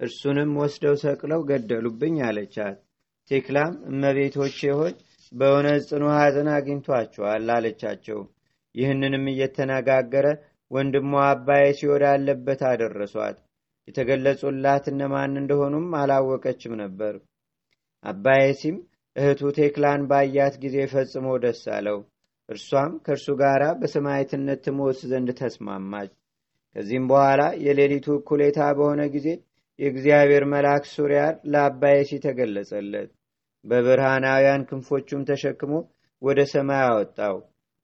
እርሱንም 0.00 0.50
ወስደው 0.60 0.94
ሰቅለው 1.02 1.40
ገደሉብኝ 1.48 2.16
አለቻት። 2.26 2.76
ቴክላም 3.30 3.72
እመቤቶቼ 3.90 4.58
ሆይ 4.78 4.92
በእውነት 5.32 5.82
ጽኑ 5.88 6.04
ሐዘን 6.16 6.48
አግኝቷቸዋል 6.54 7.48
አለቻቸው። 7.56 8.20
ይህንንም 8.74 9.24
እየተነጋገረ 9.32 10.26
ወንድሟ 10.70 11.12
አባዬ 11.26 11.64
ሲወዳለበት 11.78 12.60
አደረሷት። 12.70 13.36
የተገለጹላት 13.88 14.86
እነማን 14.92 15.34
እንደሆኑም 15.40 15.86
አላወቀችም 16.00 16.74
ነበር። 16.82 17.14
አባዬሲም 18.04 18.76
እህቱ 19.16 19.50
ቴክላን 19.58 20.02
ባያት 20.10 20.54
ጊዜ 20.64 20.76
ፈጽሞ 20.92 21.28
ደስ 21.44 21.62
አለው። 21.76 21.98
እርሷም 22.48 22.92
ከእርሱ 23.04 23.28
ጋር 23.40 23.62
በሰማይትነት 23.80 24.60
ትሞት 24.66 25.00
ዘንድ 25.10 25.30
ተስማማች። 25.40 26.10
ከዚህም 26.76 27.06
በኋላ 27.10 27.42
የሌሊቱ 27.64 28.06
እኩሌታ 28.18 28.60
በሆነ 28.78 29.02
ጊዜ 29.14 29.26
የእግዚአብሔር 29.78 30.44
መልአክ 30.52 30.84
ሱሪያር 30.92 31.34
ለአባዬሲ 31.44 32.10
ተገለጸለት። 32.24 33.10
በብርሃናውያን 33.64 34.66
ክንፎቹም 34.68 35.22
ተሸክሞ 35.30 35.72
ወደ 36.22 36.40
ሰማይ 36.52 36.82
አወጣው። 36.86 37.36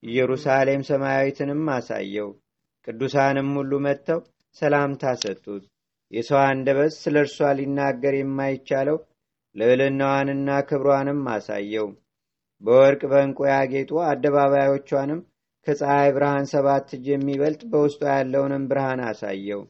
ኢየሩሳሌም 0.03 0.83
ሰማያዊትንም 0.89 1.63
አሳየው። 1.75 2.31
ቅዱሳንም 2.87 3.51
ሁሉ 3.59 3.73
መጥተው 3.87 4.21
ሰላምታ 4.57 5.05
ሰጡት። 5.23 5.63
የሰው 6.13 6.41
አንደበት 6.45 6.93
ስለ 7.03 7.17
እርሷ 7.25 7.39
ሊናገር 7.59 8.15
የማይቻለው 8.19 8.99
ልዕልናዋንና 9.57 10.51
ክብሯንም 10.69 11.23
አሳየው። 11.35 11.89
በወርቅ 12.63 13.03
በእንቁ 13.13 13.39
ያጌጡ 13.53 13.91
አደባባዮቿንም 14.11 15.21
ከፀሐይ 15.67 16.11
ብርሃን 16.17 16.47
ሰባት 16.53 16.89
እጅ 16.97 17.07
የሚበልጥ 17.13 17.63
በውስጡ 17.73 18.03
ያለውንም 18.13 18.65
ብርሃን 18.71 19.01
አሳየው 19.09 19.63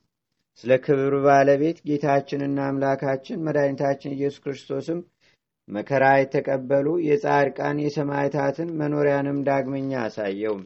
ስለ 0.58 0.72
ክብር 0.84 1.14
ባለቤት 1.24 1.78
ጌታችንና 1.88 2.58
አምላካችን 2.68 3.42
መድኃኒታችን 3.46 4.14
ኢየሱስ 4.16 4.42
ክርስቶስም 4.44 4.98
መከራ 5.68 6.04
የተቀበሉ 6.16 6.86
የጻድቃን 7.06 7.76
የሰማዕታትን 7.84 8.68
መኖሪያንም 8.80 9.38
ዳግመኛ 9.46 9.92
አሳየው። 10.02 10.56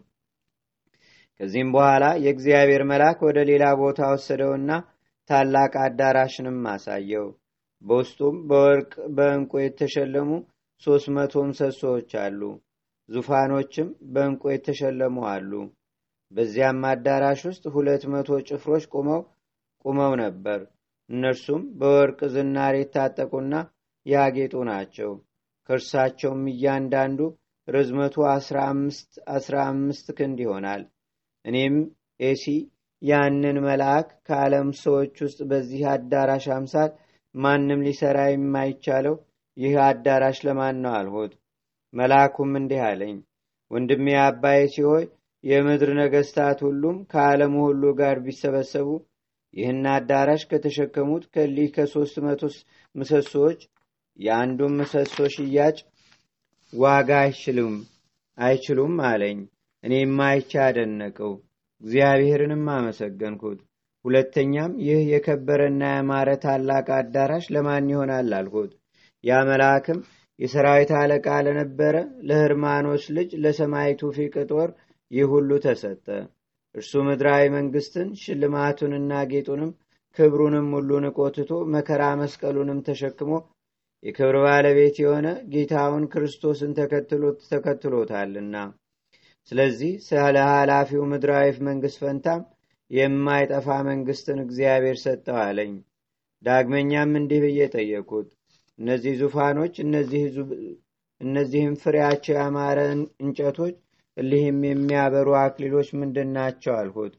ከዚህም 1.40 1.70
በኋላ 1.74 2.05
የእግዚአብሔር 2.24 2.83
መልአክ 2.90 3.18
ወደ 3.27 3.38
ሌላ 3.51 3.64
ቦታ 3.81 4.01
ወሰደውና 4.12 4.70
ታላቅ 5.31 5.72
አዳራሽንም 5.85 6.59
አሳየው። 6.72 7.27
በውስጡም 7.85 8.37
በወርቅ 8.48 8.92
በእንቁ 9.16 9.53
የተሸለሙ 9.62 10.31
ሶስት 10.83 11.09
መቶ 11.16 11.44
ምሰሶዎች 11.48 12.11
አሉ። 12.22 12.40
ዙፋኖችም 13.09 13.88
በእንቁ 14.14 14.42
የተሸለሙ 14.53 15.18
አሉ። 15.31 15.53
በዚያም 16.33 16.83
አዳራሽ 16.90 17.40
ውስጥ 17.48 17.64
ሁለት 17.74 18.03
መቶ 18.14 18.38
ጭፍሮች 18.48 18.85
ቁመው 18.94 19.20
ቁመው 19.88 20.12
ነበር። 20.22 20.61
እነርሱም 21.11 21.62
በወርቅ 21.79 22.20
ዝናር 22.33 22.74
የታጠቁና 22.79 23.55
ያጌጡ 24.07 24.55
ናቸው። 24.70 25.11
ከእርሳቸውም 25.68 26.42
እያንዳንዱ 26.53 27.20
ርዝመቱ 27.68 28.16
አስራ 29.37 29.57
አምስት 29.66 30.07
ክንድ 30.18 30.38
ይሆናል። 30.44 30.83
እኔም 31.44 31.74
ኤሲ 32.20 32.44
ያንን 33.03 33.57
መልአክ 33.66 34.09
ከዓለም 34.29 34.68
ሰዎች 34.83 35.16
ውስጥ 35.24 35.40
በዚህ 35.51 35.83
አዳራሽ 35.90 36.46
አምሳል 36.57 36.90
ማንም 37.35 37.85
ሊሰራ 37.87 38.18
የማይቻለው 38.29 39.16
ይህ 39.57 39.74
አዳራሽ 39.87 40.38
ለማን 40.46 40.77
ነው 40.85 40.92
አልሁት። 40.98 41.33
መልአኩም 41.94 42.53
እንዲህ 42.61 42.81
አለኝ 42.88 43.16
ወንድሜ 43.70 44.07
አባዬ 44.24 44.61
ሲሆይ 44.74 45.05
የምድር 45.44 45.90
ነገስታት 46.01 46.59
ሁሉም 46.66 46.96
ከዓለሙ 47.12 47.55
ሁሉ 47.66 47.83
ጋር 48.01 48.16
ቢሰበሰቡ 48.24 48.88
ይህን 49.54 49.84
አዳራሽ 49.92 50.42
ከተሸከሙት 50.50 51.24
ከሊህ 51.34 51.68
ከሶስት 51.76 52.16
መቶ 52.24 52.42
ምሰሶዎች 52.94 53.61
የአንዱን 54.18 54.74
ምሰሶ 54.78 55.16
ሽያጭ 55.34 55.76
ዋጋ 56.72 57.11
አይችሉም 57.24 57.76
አይችሉም 58.38 58.96
አለኝ። 59.08 59.38
እኔም 59.84 60.18
አይቻ 60.26 60.52
አደነቀው። 60.66 61.32
እግዚአብሔርንም 61.82 62.64
አመሰገንኩት። 62.74 63.58
ሁለተኛም 64.04 64.72
ይህ 64.87 65.00
የከበረና 65.12 65.82
ያማረ 65.92 66.28
ታላቅ 66.44 66.87
አዳራሽ 66.98 67.46
ለማን 67.54 67.90
ይሆናል 67.92 68.30
አልኩት። 68.38 68.72
ያ 69.24 69.38
መልአክም 69.48 70.00
የሰራዊት 70.38 70.90
አለቃ 70.98 71.28
ለነበረ 71.46 71.94
ለህርማኖስ 72.28 73.04
ልጅ 73.16 73.30
ለሰማይቱ 73.44 74.11
ፊቅጦር 74.16 74.68
ይህ 75.11 75.26
ሁሉ 75.32 75.50
ተሰጠ 75.64 76.06
እርሱ 76.74 76.92
ምድራዊ 77.07 77.44
መንግስትን 77.54 78.09
ሽልማቱንና 78.22 79.12
ጌጡንም 79.31 79.70
ክብሩንም 80.16 80.68
ሁሉ 80.76 80.90
ንቆትቶ 81.04 81.50
መከራ 81.74 82.02
መስቀሉንም 82.20 82.78
ተሸክሞ 82.87 83.33
የክብር 84.02 84.37
ባለቤት 84.44 84.96
የሆነ 85.02 85.28
ጌታውን 85.52 86.04
ክርስቶስን 86.12 86.72
ተከትሎታልና። 87.50 88.57
ስለዚህ 89.52 89.92
ስለ 90.07 90.37
ኃላፊው 90.50 91.02
ምድራዊ 91.12 91.50
መንግስት 91.68 91.98
ፈንታም 92.02 92.42
የማይጠፋ 92.90 93.68
መንግስትን 93.88 94.38
እግዚአብሔር 94.44 94.98
ሰጠው 95.04 95.38
አለኝ። 95.44 95.72
ዳግመኛም 96.42 97.12
እንዲህ 97.20 97.40
ብዬ 97.44 97.61
ጠየቁት 97.74 98.28
እነዚህ 98.78 99.14
ዙፋኖች 99.20 99.74
እነዚህም 101.20 101.74
ፍሬያቸው 101.83 102.35
ያማረ 102.38 102.78
እንጨቶች 103.22 103.76
እሊህም 104.18 104.61
የሚያበሩ 104.66 105.28
አክሊሎች 105.40 105.88
ምንድን 106.00 106.28
ናቸው 106.37 106.72
አልሁት። 106.74 107.14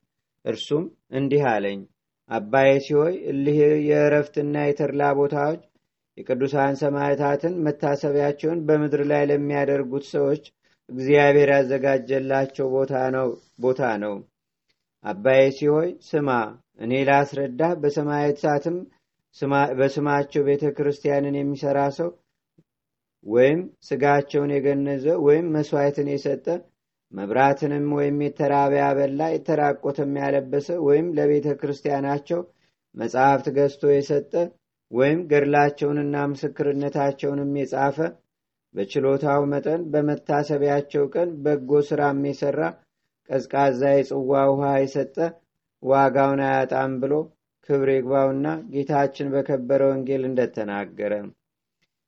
እርሱም 0.45 0.85
እንዲህ 1.11 1.43
አለኝ 1.51 1.79
አባዬ 2.29 2.71
ሲሆይ 2.85 3.13
እሊህ 3.31 3.59
የእረፍትና 3.89 4.55
የተድላ 4.65 5.03
ቦታዎች 5.19 5.61
የቅዱሳን 6.17 6.73
ሰማዕታትን 6.81 7.53
መታሰቢያቸውን 7.65 8.59
በምድር 8.67 9.01
ላይ 9.11 9.23
ለሚያደርጉት 9.29 10.05
ሰዎች 10.13 10.43
እግዚአብሔር 10.89 11.49
ያዘጋጀላቸው 11.55 12.67
ቦታ 13.63 13.83
ነው 14.03 14.15
አባዬ 15.05 15.43
ሲሆይ 15.57 15.89
ስማ 16.07 16.29
እኔ 16.83 16.93
ላስረዳ 17.09 17.61
በሰማያትም 17.81 18.77
በስማቸው 19.79 20.41
ቤተ 20.47 20.65
ክርስቲያንን 20.77 21.35
የሚሰራ 21.39 21.79
ሰው 21.97 22.09
ወይም 23.25 23.59
ስጋቸውን 23.87 24.51
የገነዘ 24.55 25.05
ወይም 25.25 25.47
መስዋዕትን 25.55 26.07
የሰጠ 26.13 26.45
መብራትንም 27.13 27.85
ወይም 27.97 28.17
የተራበ 28.25 28.73
ያበላ 28.81 29.21
የተራቆተም 29.33 30.11
ያለበሰ 30.21 30.67
ወይም 30.87 31.07
ለቤተ 31.17 31.47
ክርስቲያናቸው 31.61 32.41
መጽሐፍት 32.95 33.47
ገዝቶ 33.57 33.83
የሰጠ 33.93 34.33
ወይም 34.91 35.19
ገድላቸውንና 35.31 36.15
ምስክርነታቸውንም 36.31 37.51
የጻፈ 37.59 37.97
በችሎታው 38.75 39.41
መጠን 39.51 39.81
በመታሰቢያቸው 39.93 41.03
ቀን 41.13 41.29
በጎ 41.43 41.81
ስራም 41.89 42.19
የሰራ 42.29 42.61
ቀዝቃዛ 43.29 43.81
የጽዋ 43.93 44.41
ውሃ 44.51 44.71
የሰጠ 44.83 45.15
ዋጋውን 45.83 46.41
አያጣም 46.47 46.93
ብሎ 47.01 47.13
ክብር 47.69 47.89
ይግባውና 47.95 48.47
ጌታችን 48.73 49.27
በከበረ 49.33 49.81
ወንጌል 49.91 50.23
እንደተናገረ 50.29 51.13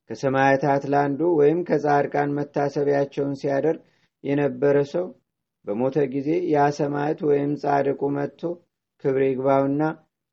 ከሰማያታት 0.10 0.84
ላንዱ 0.94 1.22
ወይም 1.40 1.60
ከጻድቃን 1.68 2.36
መታሰቢያቸውን 2.38 3.36
ሲያደርግ 3.42 3.82
የነበረ 4.24 4.78
ሰው 4.92 5.06
በሞተ 5.68 5.98
ጊዜ 6.14 6.30
ያ 6.54 6.68
ሰማዕት 6.78 7.20
ወይም 7.30 7.52
ጻድቁ 7.62 8.02
መጥቶ 8.16 8.42
ክብር 9.04 9.22
ይግባውና 9.26 9.84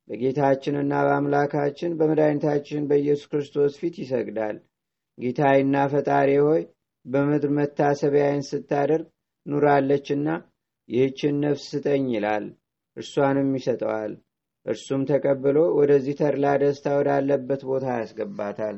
በጌታችንና 0.08 0.92
በአምላካችን 1.06 1.96
በመድኃኒታችን 1.98 2.86
በኢየሱስ 2.90 3.28
ክርስቶስ 3.32 3.72
ፊት 3.80 3.96
ይሰግዳል። 4.02 4.56
ጌታይና 5.18 5.76
ፈጣሪ 5.92 6.30
ሆይ 6.46 6.62
በምድር 7.06 7.50
መታሰቢያይን 7.58 8.44
ስታደርግ 8.48 9.06
ኑራለችና 9.46 10.28
ይህችን 10.88 11.36
ነፍስ 11.44 11.64
ስጠኝ 11.72 12.06
ይላል። 12.16 12.44
እርሷንም 12.96 13.50
ይሰጠዋል። 13.58 14.12
እርሱም 14.66 15.02
ተቀብሎ 15.10 15.58
ወደዚህ 15.78 16.14
ተድላ 16.20 16.46
ደስታ 16.62 16.86
ወዳለበት 16.98 17.62
ቦታ 17.68 17.86
ያስገባታል። 18.00 18.76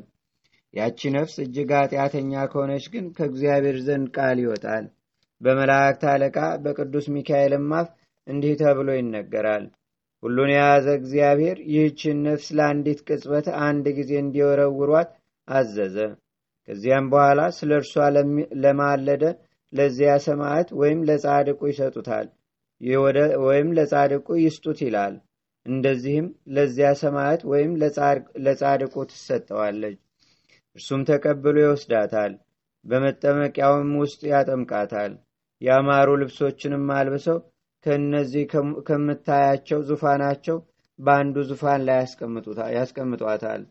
ያቺ 0.75 1.11
ነፍስ 1.15 1.37
እጅግ 1.45 1.71
ኃጢአተኛ 1.79 2.43
ከሆነች 2.51 2.85
ግን 2.93 3.07
ከእግዚአብሔር 3.17 3.79
ዘንድ 3.87 4.09
ቃል 4.17 4.39
ይወጣል 4.43 4.85
በመላእክት 5.41 6.03
አለቃ 6.13 6.37
በቅዱስ 6.65 7.07
ሚካኤልም 7.15 7.69
አፍ 7.79 7.89
እንዲህ 8.27 8.55
ተብሎ 8.61 8.89
ይነገራል። 8.97 9.65
ሁሉን 10.23 10.51
የያዘ 10.53 10.87
እግዚአብሔር 10.99 11.59
ይህችን 11.73 12.19
ነፍስ 12.27 12.49
ለአንዲት 12.57 12.99
ቅጽበት 13.09 13.47
አንድ 13.67 13.87
ጊዜ 13.99 14.13
እንዲወረውሯት 14.23 15.11
አዘዘ። 15.49 15.97
ከዚያም 16.69 17.07
በኋላ 17.13 17.41
ስለ 17.59 17.71
እርሷ 17.81 17.95
ለማለደ 18.65 19.25
ለዚያ 19.73 20.13
ሰማዕት 20.27 20.69
ወይም 20.81 21.01
ለጻድቁ 21.09 21.61
ይሰጡታል። 21.71 22.29
ወይም 23.45 23.69
ለጻድቁ 23.79 24.29
ይስጡት 24.43 24.79
ይላል። 24.87 25.15
እንደዚህም 25.67 26.27
ለዚያ 26.55 26.91
ሰማዕት 27.01 27.43
ወይም 27.51 27.73
ለጻድቁ 28.47 28.95
ትሰጠዋለች። 29.11 29.99
እርሱም 30.77 31.01
ተቀብሎ 31.09 31.57
ይወስዳታል። 31.63 32.33
በመጠመቂያውም 32.85 33.91
ውስጥ 34.03 34.21
ያጠምቃታል 34.31 35.13
ያማሩ 35.63 36.09
ልብሶችንም 36.21 36.87
አልብሰው 36.97 37.39
ከእነዚህ 37.87 38.45
ከምታያቸው 38.89 39.81
ዙፋናቸው 39.89 40.57
በአንዱ 40.99 41.37
ዙፋን 41.51 41.83
ላይ 41.89 41.99
ያስቀምጧታል። 42.77 43.63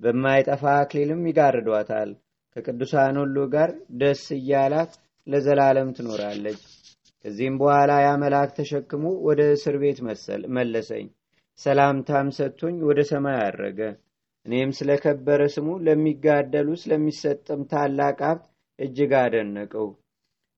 በማይጠፋ 0.00 0.62
አክሊልም 0.80 1.22
ይጋርዷታል። 1.28 2.10
ከቅዱሳን 2.56 3.16
ሁሉ 3.22 3.36
ጋር 3.54 3.70
ደስ 4.00 4.24
እያላት 4.36 4.92
ለዘላለም 5.26 5.88
ትኖራለች። 5.96 6.60
ከዚህም 7.24 7.54
በኋላ 7.60 7.92
ያ 8.04 8.10
መልአክ 8.22 8.50
ተሸክሞ 8.58 9.04
ወደ 9.26 9.42
እስር 9.54 9.76
ቤት 9.82 9.98
መለሰኝ። 10.56 11.06
ሰላምታም 11.58 12.28
ሰጥቶኝ 12.38 12.76
ወደ 12.88 13.00
ሰማይ 13.10 13.38
አረገ። 13.44 13.80
እኔም 14.46 14.72
ስለከበረ 14.78 15.42
ስሙ 15.54 15.68
ለሚጋደሉ 15.86 16.68
ስለሚሰጥም 16.82 17.62
ታላቅ 17.70 18.18
ሀብት 18.26 18.44
እጅግ 18.78 19.12
አደነቀው 19.20 19.88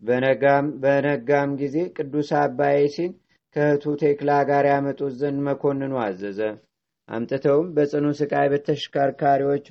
በነጋም 0.02 1.50
ጊዜ 1.60 1.76
ቅዱስ 1.96 2.28
አባይሲን 2.40 3.12
ከእህቱ 3.56 3.84
ቴክላ 4.02 4.30
ጋር 4.48 4.64
ያመጡት 4.70 5.12
ዘንድ 5.20 5.38
መኮንኑ 5.46 5.94
አዘዘ። 6.04 6.40
አምጥተውም 7.08 7.68
በጽኑ 7.76 8.06
ስቃይ 8.18 8.46
በተሽከርካሪዎች 8.52 9.66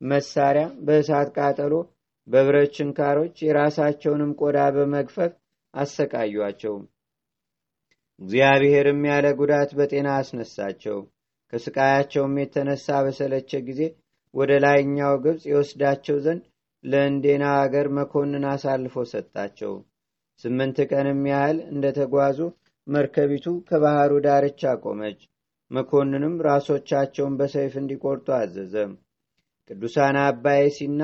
መሳሪያ 0.00 0.64
በእሳት 0.86 1.28
ቃጠሎ 1.36 1.74
በብረት 2.28 2.70
ችንካሮች 2.76 3.36
የራሳቸውንም 3.46 4.32
ቆዳ 4.40 4.58
በመግፈፍ 4.76 5.32
አሰቃዩአቸው። 5.74 6.74
እግዚአብሔርም 8.20 9.00
ያለ 9.10 9.26
ጉዳት 9.38 9.70
በጤና 9.78 10.08
አስነሳቸው። 10.18 10.98
ከስቃያቸውም 11.52 12.34
የተነሳ 12.40 12.86
በሰለቸ 13.04 13.52
ጊዜ 13.66 13.80
ወደ 14.34 14.52
ላይኛው 14.64 15.14
ግብፅ 15.24 15.42
የወስዳቸው 15.50 16.16
ዘንድ 16.24 16.44
ለእንዴና 16.84 17.44
አገር 17.60 17.86
መኮንን 17.96 18.44
አሳልፎ 18.50 19.04
ሰጣቸው። 19.12 19.72
ስምንት 20.44 20.78
ቀንም 20.90 21.20
ያህል 21.30 21.58
እንደተጓዙ 21.70 22.38
መርከቢቱ 22.86 23.46
ከባህሩ 23.68 24.12
ዳርቻ 24.26 24.62
ቆመች። 24.82 25.20
መኮንንም 25.70 26.34
ራሶቻቸውን 26.46 27.36
በሰይፍ 27.38 27.74
እንዲቆርጡ 27.80 28.26
አዘዘ። 28.38 28.74
ቅዱሳን 29.70 30.16
አባይሲና 30.24 31.02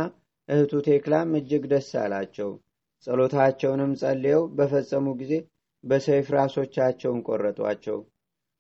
እህቱ 0.49 0.73
ቴክላም 0.89 1.31
እጅግ 1.39 1.65
ደስ 1.73 1.89
አላቸው። 2.03 2.51
ጸሎታቸውንም 3.07 3.93
ጸልየው 4.01 4.43
በፈጸሙ 4.57 5.07
ጊዜ 5.21 5.33
በሰይፍ 5.85 6.27
ራሶቻቸውን 6.37 7.21
ቆረጧቸው። 7.29 7.99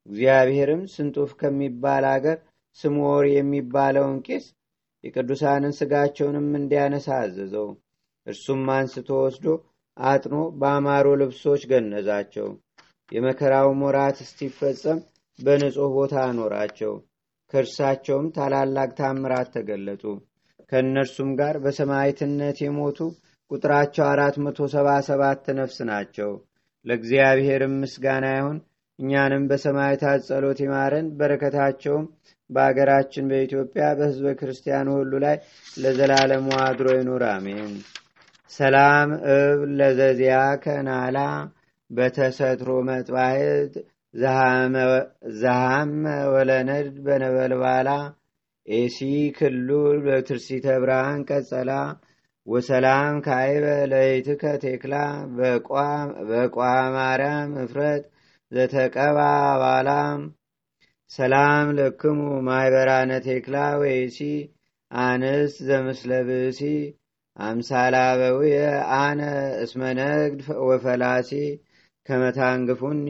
እግዚአብሔርም 0.08 0.82
ስንጡፍ 0.92 1.32
ከሚባል 1.40 2.04
አገር 2.12 2.38
ስምወር 2.78 3.24
የሚባለውን 3.32 4.16
ቄስ 4.26 4.46
የቅዱሳንን 5.04 5.76
ስጋቸውንም 5.78 6.48
እንዲያነሳ 6.58 7.08
አዘዘው። 7.20 7.68
እርሱም 8.26 8.64
አንስቶ 8.74 9.10
ወስዶ 9.22 9.46
አጥኖ 9.96 10.34
በአማሮ 10.60 11.06
ልብሶች 11.20 11.62
ገነዛቸው። 11.70 12.48
የመከራው 13.12 13.68
ሞራት 13.80 14.18
እስቲፈጸም 14.24 14.98
በንጹሕ 15.38 15.88
ቦታ 15.96 16.14
አኖራቸው። 16.26 16.92
ከእርሳቸውም 17.52 18.26
ታላላቅ 18.36 18.90
ታምራት 18.98 19.48
ተገለጡ። 19.54 20.02
ከእነርሱም 20.72 21.30
ጋር 21.40 21.54
በሰማይትነት 21.64 22.58
የሞቱ 22.64 22.98
ቁጥራቸው 23.50 24.04
አራት 24.10 24.36
መቶ 24.44 24.68
ሰባ 24.74 24.88
ሰባት 25.08 25.46
ነፍስ 25.58 25.78
ናቸው። 25.88 26.30
ለእግዚአብሔርም 26.86 27.74
ምስጋና 27.82 28.26
ይሁን። 28.36 28.58
እኛንም 28.98 29.44
በሰማይታት 29.50 30.20
ጸሎት 30.28 30.58
ይማረን 30.64 31.06
በረከታቸውም 31.18 32.04
በአገራችን 32.50 33.28
በኢትዮጵያ 33.30 33.86
በህዝበ 33.98 34.34
ክርስቲያኑ 34.40 34.88
ሁሉ 34.98 35.12
ላይ 35.24 35.36
ለዘላለሙ 35.76 36.48
አድሮ 36.64 36.88
ይኑር 36.96 37.24
አሜን። 37.30 37.72
ሰላም 38.52 39.10
እብ 39.34 39.60
ለዘዚያ 39.78 40.36
ከናላ 40.64 41.18
በተሰትሮ 41.90 42.70
መጥባህት 42.88 43.74
ዘሃመ 45.40 46.04
ወለነድ 46.34 46.88
በነበልባላ 47.06 47.88
ኤሲ 48.68 48.98
ክሉል 49.36 49.96
በትርሲተ 50.06 50.66
ብርሃን 50.82 51.20
ቀጸላ 51.30 51.70
ወሰላም 52.46 53.14
ካይበ 53.26 53.64
ለይትከ 53.92 54.42
ቴክላ 54.62 54.94
በቋ 56.30 56.58
ማርያም 56.96 57.50
እፍረት 57.64 58.04
ዘተቀባ 58.52 59.18
ባላም 59.62 60.20
ሰላም 61.12 61.68
ለክሙ 61.78 62.18
ማይበራነ 62.48 63.12
ቴክላ 63.26 63.56
ወይሲ 63.80 64.18
አንስት 64.90 65.56
ዘምስለ 65.68 66.10
ብእሲ 66.28 66.60
አምሳላበውየ 67.36 68.56
አነ 68.98 69.20
እስመነግድ 69.64 70.40
ወፈላሲ 70.68 71.30
ከመታንግፉኒ 72.08 73.06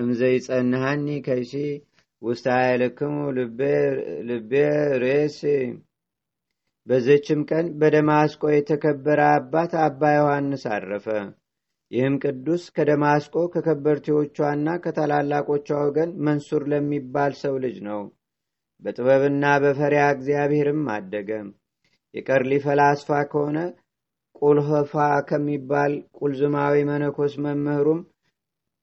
እምዘይጸንሃኒ 0.00 1.06
ከይሲ 1.26 1.54
ውስተ 2.22 2.46
ኃይልክሙ 2.58 3.14
ልቤ 4.28 4.50
ሬሲ 5.04 5.40
በዘችም 6.86 7.40
ቀን 7.50 7.66
በደማስቆ 7.80 8.42
የተከበረ 8.54 9.20
አባት 9.36 9.72
አባ 9.84 10.10
ዮሐንስ 10.16 10.64
አረፈ 10.76 11.06
ይህም 11.92 12.14
ቅዱስ 12.24 12.62
ከደማስቆ 12.76 13.34
ከከበርቴዎቿና 13.54 14.68
ከታላላቆቿ 14.84 15.68
ወገን 15.82 16.10
መንሱር 16.26 16.62
ለሚባል 16.72 17.32
ሰው 17.40 17.54
ልጅ 17.64 17.76
ነው። 17.88 18.00
በጥበብና 18.82 19.44
በፈሪያ 19.62 20.04
እግዚአብሔርም 20.14 20.82
አደገ። 20.94 21.30
የቀርሊ 22.14 22.52
ፈላስፋ 22.64 23.10
ከሆነ 23.32 23.58
ቁልህፋ 24.42 24.94
ከሚባል 25.28 25.92
ቁልዝማዊ 26.18 26.76
መነኮስ 26.88 27.34
መምህሩም 27.44 28.00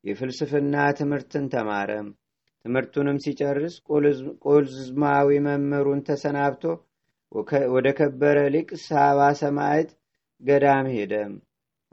የፍልስፍና 0.04 0.76
ትምህርትን 1.00 1.45
ተማረ። 1.54 1.91
ትምህርቱንም 2.65 3.17
ሲጨርስ 3.24 3.76
ቁልዝማዊ 4.45 5.30
መምህሩን 5.48 6.02
ተሰናብቶ 6.08 6.63
ወደ 7.74 7.88
ከበረ 7.98 8.38
ሊቅ 8.54 8.69
ሳባ 8.86 9.19
ሰማዕት 9.41 9.89
ገዳም 10.43 10.88
ሄደ። 10.95 11.13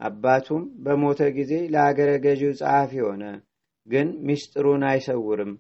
አባቱም 0.00 0.62
በሞተ 0.85 1.20
ጊዜ 1.37 1.52
ለአገረ 1.72 2.11
ገዢው 2.24 2.52
ጸሐፊ 2.59 2.92
ሆነ፣ 3.06 3.22
ግን 3.87 4.09
ምስጢሩን 4.26 4.82
አይሰውርም። 4.88 5.52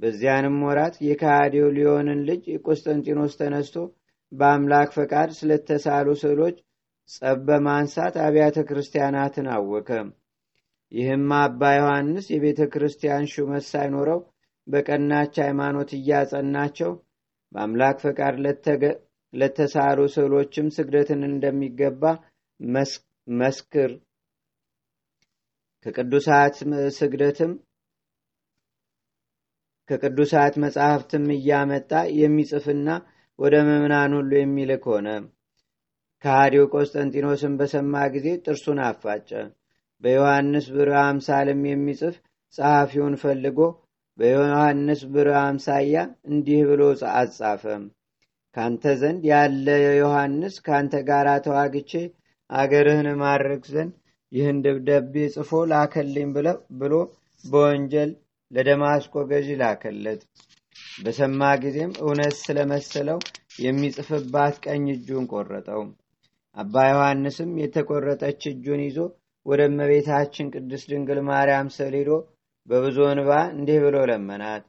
በዚያንም 0.00 0.56
ወራት 0.66 0.94
የካሃዲው 1.06 1.66
ሊዮንን 1.76 2.20
ልጅ 2.28 2.44
ቆስጠንጢኖስ 2.66 3.34
ተነስቶ 3.40 3.76
በአምላክ 4.32 4.88
ፈቃድ 4.96 5.30
ስለተሳሉ 5.38 6.08
ስዕሎች 6.22 6.56
ጸብ 7.10 7.40
በማንሳት 7.48 8.14
አብያተ 8.24 8.58
ክርስቲያናትን 8.68 9.48
አወከ። 9.54 9.88
ይህም 10.92 11.28
አባ 11.36 11.60
ዮሐንስ 11.76 12.26
የቤተ 12.32 12.62
ክርስቲያን 12.72 13.24
ሹመት 13.32 13.64
ሳይኖረው 13.70 14.20
በቀናች 14.66 15.34
ሃይማኖት 15.44 15.90
እያጸናቸው 15.98 16.92
በአምላክ 17.52 17.96
ፈቃድ 18.04 18.36
ለተሳሉ 19.32 20.00
ስዕሎችም 20.14 20.66
ስግደትን 20.76 21.22
እንደሚገባ 21.30 22.02
መስክር 23.28 23.90
ከቅዱሳት 25.86 26.54
ስግደትም 26.96 27.52
ከቅዱሳት 29.90 30.54
መጻሕፍትም 30.62 31.24
እያመጣ 31.34 31.90
የሚጽፍና 32.18 32.88
ወደ 33.38 33.54
ምዕምናን 33.66 34.12
ሁሉ 34.18 34.30
የሚልክ 34.38 34.84
ሆነ። 34.90 35.08
ከሃዲው 36.24 36.64
ቆስጠንጢኖስን 36.74 37.54
በሰማ 37.58 38.04
ጊዜ 38.14 38.28
ጥርሱን 38.44 38.78
አፋጨ። 38.84 39.30
በዮሐንስ 40.02 40.66
ብርዕ 40.74 40.96
አምሳልም 41.02 41.60
የሚጽፍ 41.68 42.14
ጸሐፊውን 42.54 43.14
ፈልጎ 43.22 43.58
በዮሐንስ 44.18 45.00
ብርዕ 45.12 45.36
አምሳያ 45.42 45.96
እንዲህ 46.30 46.60
ብሎ 46.70 46.82
አጻፈ። 47.14 47.64
ካንተ 48.56 48.84
ዘንድ 49.00 49.22
ያለ 49.30 49.66
ዮሐንስ 49.98 50.56
ካንተ 50.66 50.94
ጋር 51.08 51.28
ተዋግቼ 51.46 51.92
አገርህን 52.50 53.08
ማድረግ 53.22 53.62
ዘንድ 53.72 53.92
ይህን 54.32 54.58
ደብዳቤ 54.64 55.14
ጽፎ 55.34 55.50
ላከልኝ 55.70 56.28
ብሎ 56.80 56.94
በወንጀል 57.44 58.10
ለደማስቆ 58.50 59.14
ገዢ 59.30 59.48
ላከለት። 59.60 60.20
በሰማ 60.98 61.40
ጊዜም 61.62 61.92
እውነት 62.02 62.34
ስለመሰለው 62.40 63.18
የሚጽፍባት 63.64 64.54
ቀኝ 64.64 64.84
እጁን 64.94 65.24
ቆረጠው። 65.32 65.82
አባ 66.56 66.74
ዮሐንስም 66.90 67.50
የተቆረጠች 67.62 68.42
እጁን 68.50 68.80
ይዞ 68.86 68.98
ወደ 69.46 69.60
እመቤታችን 69.70 70.50
ቅድስት 70.54 70.86
ድንግል 70.92 71.18
ማርያም 71.28 71.68
ስዕል 71.76 71.94
ሄዶ 72.00 72.10
በብዙ 72.68 72.98
እንባ 73.10 73.30
እንዲህ 73.54 73.78
ብሎ 73.84 73.96
ለመናት። 74.10 74.62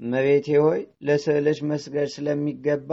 እመቤቴ 0.00 0.48
ሆይ 0.64 0.80
ለስዕልሽ 1.06 1.58
መስገድ 1.70 2.08
ስለሚገባ 2.14 2.90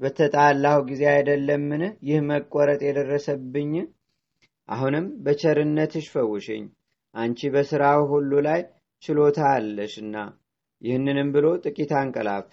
በተጣላሁ 0.00 0.76
ጊዜ 0.88 1.02
አይደለምን 1.12 1.82
ይህ 2.08 2.18
መቆረጥ 2.28 2.80
የደረሰብኝ? 2.86 3.72
አሁንም 4.68 5.06
በቸርነትሽ 5.24 6.06
ፈውሽኝ፣ 6.14 6.64
አንቺ 7.14 7.50
በሥራው 7.54 8.00
ሁሉ 8.12 8.32
ላይ 8.46 8.60
ችሎታ 9.02 9.40
አለሽና። 9.54 10.16
ይህንንም 10.82 11.28
ብሎ 11.34 11.46
ጥቂት 11.64 11.92
አንቀላፋ። 12.00 12.52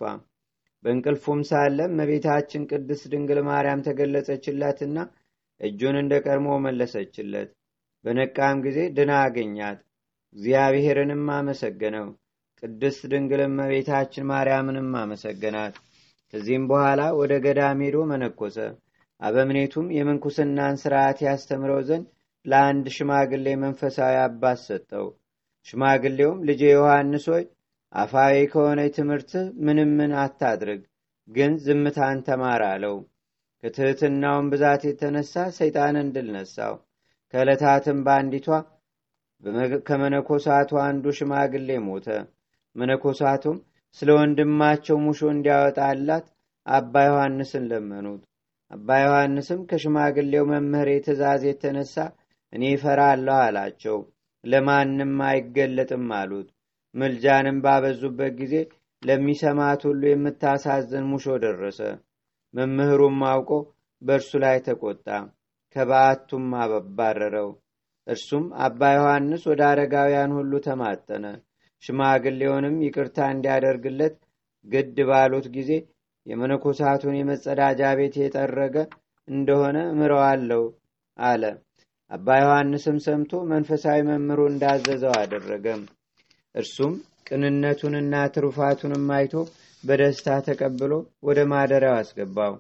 በእንቅልፉም 0.83 1.41
ሳለ 1.49 1.79
እመቤታችን 1.89 2.67
ቅድስት 2.71 3.03
ድንግል 3.11 3.39
ማርያም 3.49 3.83
ተገለጸችላትና 3.87 4.97
እጁን 5.61 5.95
እንደ 6.01 6.13
ቀድሞ 6.25 6.49
መለሰችለት። 6.65 7.49
በነቃም 8.05 8.59
ጊዜ 8.65 8.79
ድና 8.95 9.11
አገኛት። 9.25 9.79
እግዚአብሔርንም 10.35 11.25
አመሰገነው። 11.35 12.07
ቅድስት 12.63 13.01
ድንግል 13.11 13.41
እመቤታችን 13.45 14.27
ማርያምንም 14.31 14.89
አመሰገናት። 14.99 15.75
ከዚህም 16.33 16.65
በኋላ 16.67 17.01
ወደ 17.19 17.33
ገዳም 17.45 17.79
ሄዶ 17.85 17.97
መነኮሰ። 18.11 18.57
አበምኔቱም 19.21 19.87
የምንኩስናን 19.95 20.75
ስርዓት 20.81 21.17
ያስተምረው 21.25 21.81
ዘንድ 21.89 22.05
ለአንድ 22.45 22.85
ሽማግሌ 22.95 23.47
መንፈሳዊ 23.63 24.15
አባት 24.23 24.59
ሰጠው። 24.65 25.07
ሽማግሌውም 25.67 26.39
ልጄ 26.49 26.61
ዮሐንስ 26.71 27.25
ሆይ 27.31 27.43
አፋዊ 27.93 28.35
ከሆነ 28.51 28.81
ትምህርትህ 28.95 29.45
ምንም 29.65 29.89
ምን 29.97 30.11
አታድርግ፣ 30.23 30.81
ግን 31.27 31.51
ዝምታን 31.65 32.19
ተማር 32.27 32.61
አለው። 32.69 32.95
ከትሕትናውን 33.63 34.45
ብዛት 34.51 34.81
የተነሳ 34.87 35.43
ሰይጣንን 35.57 36.07
ድል 36.15 36.29
ነሳው። 36.35 36.75
ከዕለታትም 37.33 37.99
በአንዲቷ 38.05 38.47
ከመነኮሳቱ 39.87 40.71
አንዱ 40.85 41.05
ሽማግሌ 41.17 41.69
ሞተ። 41.85 42.07
መነኮሳቱም 42.75 43.57
ስለ 43.97 44.09
ወንድማቸው 44.17 44.97
ሙሾ 45.05 45.19
እንዲያወጣላት 45.33 46.25
አባ 46.65 47.03
ዮሐንስን 47.07 47.63
ለመኑት። 47.71 48.21
አባ 48.71 48.89
ዮሐንስም 49.03 49.61
ከሽማግሌው 49.69 50.45
መምህር 50.51 50.89
ትእዛዝ 51.05 51.41
የተነሳ 51.47 51.95
እኔ 52.53 52.63
እፈራለሁ 52.75 53.37
አላቸው። 53.41 53.97
ለማንም 54.43 55.13
አይገለጥም 55.27 56.07
አሉት። 56.19 56.47
ምልጃንም 56.95 57.57
ባበዙበት 57.65 58.33
ጊዜ 58.39 58.55
ለሚሰማት 59.03 59.81
ሁሉ 59.87 60.01
የምታሳዝን 60.09 61.05
ሙሾ 61.11 61.35
ደረሰ። 61.43 61.79
መምህሩም 62.53 63.19
አውቆ 63.29 63.51
በእርሱ 64.01 64.31
ላይ 64.43 64.57
ተቆጣ፣ 64.65 65.07
ከበዓቱም 65.75 66.47
አባረረው። 66.61 67.49
እርሱም 68.07 68.45
አባ 68.65 68.81
ዮሐንስ 68.95 69.43
ወደ 69.51 69.61
አረጋውያን 69.69 70.31
ሁሉ 70.37 70.53
ተማጠነ። 70.67 71.25
ሽማግሌውንም 71.83 72.75
ይቅርታ 72.85 73.17
እንዲያደርግለት 73.33 74.15
ግድ 74.65 74.97
ባሉት 75.09 75.47
ጊዜ 75.55 75.71
የመነኮሳቱን 76.25 77.15
የመጸዳጃ 77.17 77.81
ቤት 77.99 78.15
የጠረገ 78.21 78.75
እንደሆነ 79.27 79.77
እምረዋለሁ 79.93 80.63
አለ። 81.19 81.43
አባ 82.11 82.27
ዮሐንስም 82.41 82.97
ሰምቶ 83.05 83.33
መንፈሳዊ 83.51 83.99
መምህሩ 84.09 84.41
እንዳዘዘው 84.49 85.13
አደረገም። 85.19 85.81
እርሱም 86.55 86.93
ቅንነቱንና 87.27 88.15
ትሩፋቱንም 88.33 89.05
አይቶ 89.17 89.33
በደስታ 89.83 90.29
ተቀብሎ 90.47 90.93
ወደ 91.27 91.39
ማደሪያው 91.51 91.95
አስገባው። 91.99 92.53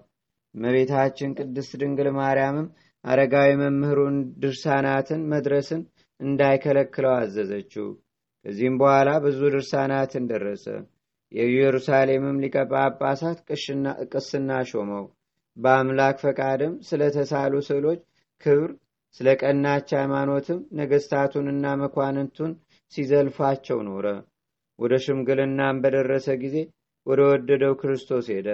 እመቤታችን 0.55 1.35
ቅድስት 1.39 1.73
ድንግል 1.81 2.09
ማርያምም 2.17 2.67
አረጋዊ 3.03 3.51
መምህሩን 3.61 4.15
ድርሳናትን 4.41 5.21
መድረስን 5.31 5.81
እንዳይከለክለው 6.19 7.13
አዘዘችው። 7.17 7.87
ከዚህም 8.45 8.75
በኋላ 8.81 9.09
ብዙ 9.25 9.39
ድርሳናትን 9.47 10.23
ደረሰ። 10.31 10.65
የኢየሩሳሌምም 11.31 12.39
ሊቀ 12.43 12.55
ጳጳሳት 12.71 13.39
ቅስና 14.13 14.51
ሾመው። 14.71 15.05
በአምላክ 15.57 16.17
ፈቃድም 16.23 16.73
ስለተሳሉ 16.87 17.53
ስዕሎች 17.67 18.01
ክብር 18.43 18.69
ስለ 19.19 19.29
ቀናች 19.41 19.89
ሃይማኖትም 19.97 20.59
ነገስታቱንና 20.79 21.65
መኳንንቱን 21.81 22.51
ሲዘልፋቸው 22.93 23.79
ኖረ። 23.87 24.05
ወደ 24.79 24.93
ሽምግልናም 25.05 25.81
በደረሰ 25.83 26.27
ጊዜ 26.43 26.55
ወደ 27.07 27.19
ወደደው 27.31 27.73
ክርስቶስ 27.81 28.27
ሄደ። 28.33 28.47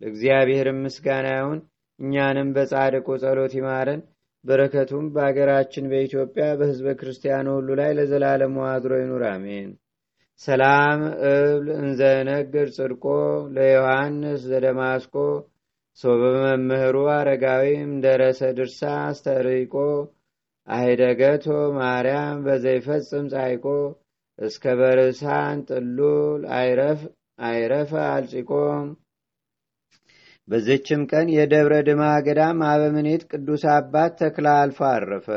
ለእግዚአብሔርም 0.00 0.78
ምስጋና 0.84 1.28
ይሁን። 1.36 1.60
እኛንም 1.98 2.48
በጻድቁ 2.56 3.08
ጸሎት 3.22 3.52
ይማረን። 3.58 4.00
በረከቱም 4.46 5.06
በአገራችን 5.14 5.90
በኢትዮጵያ 5.90 6.44
በሕዝበ 6.58 6.88
ክርስቲያኑ 6.98 7.46
ሁሉ 7.56 7.68
ላይ 7.80 7.90
ለዘላለሙ 7.98 8.56
አድሮ 8.70 8.92
ይኑር፣ 9.00 9.24
አሜን። 9.30 9.70
ሰላም 10.40 11.00
እብል 11.28 11.68
እንዘነግር 11.78 12.68
ጽድቆ 12.76 13.04
ለዮሐንስ 13.56 14.40
ዘደማስቆ 14.50 15.14
ሶበ 15.98 16.22
መምህሩ 16.42 16.96
አረጋዊም 17.14 17.92
ደረሰ 18.04 18.40
ድርሳ 18.56 18.80
አስተርቆ 19.04 19.74
አይደገቶ 20.68 21.46
ማርያም 21.76 22.38
በዘይፈጽም 22.46 23.26
ጻይቆ 23.32 23.64
እስከ 24.38 24.64
በርሳን 24.78 25.58
ጥሉል 25.68 26.42
አይረፈ 27.46 27.92
አልጭቆ። 28.08 28.50
በዝችም 30.48 31.00
ቀን 31.10 31.26
የደብረ 31.34 31.74
ድማ 31.86 32.02
ገዳም 32.26 32.58
አበምኔት 32.68 33.22
ቅዱስ 33.30 33.62
አባት 33.72 34.12
ተክለ 34.20 34.46
አልፋ 34.58 34.80
አረፈ። 34.92 35.28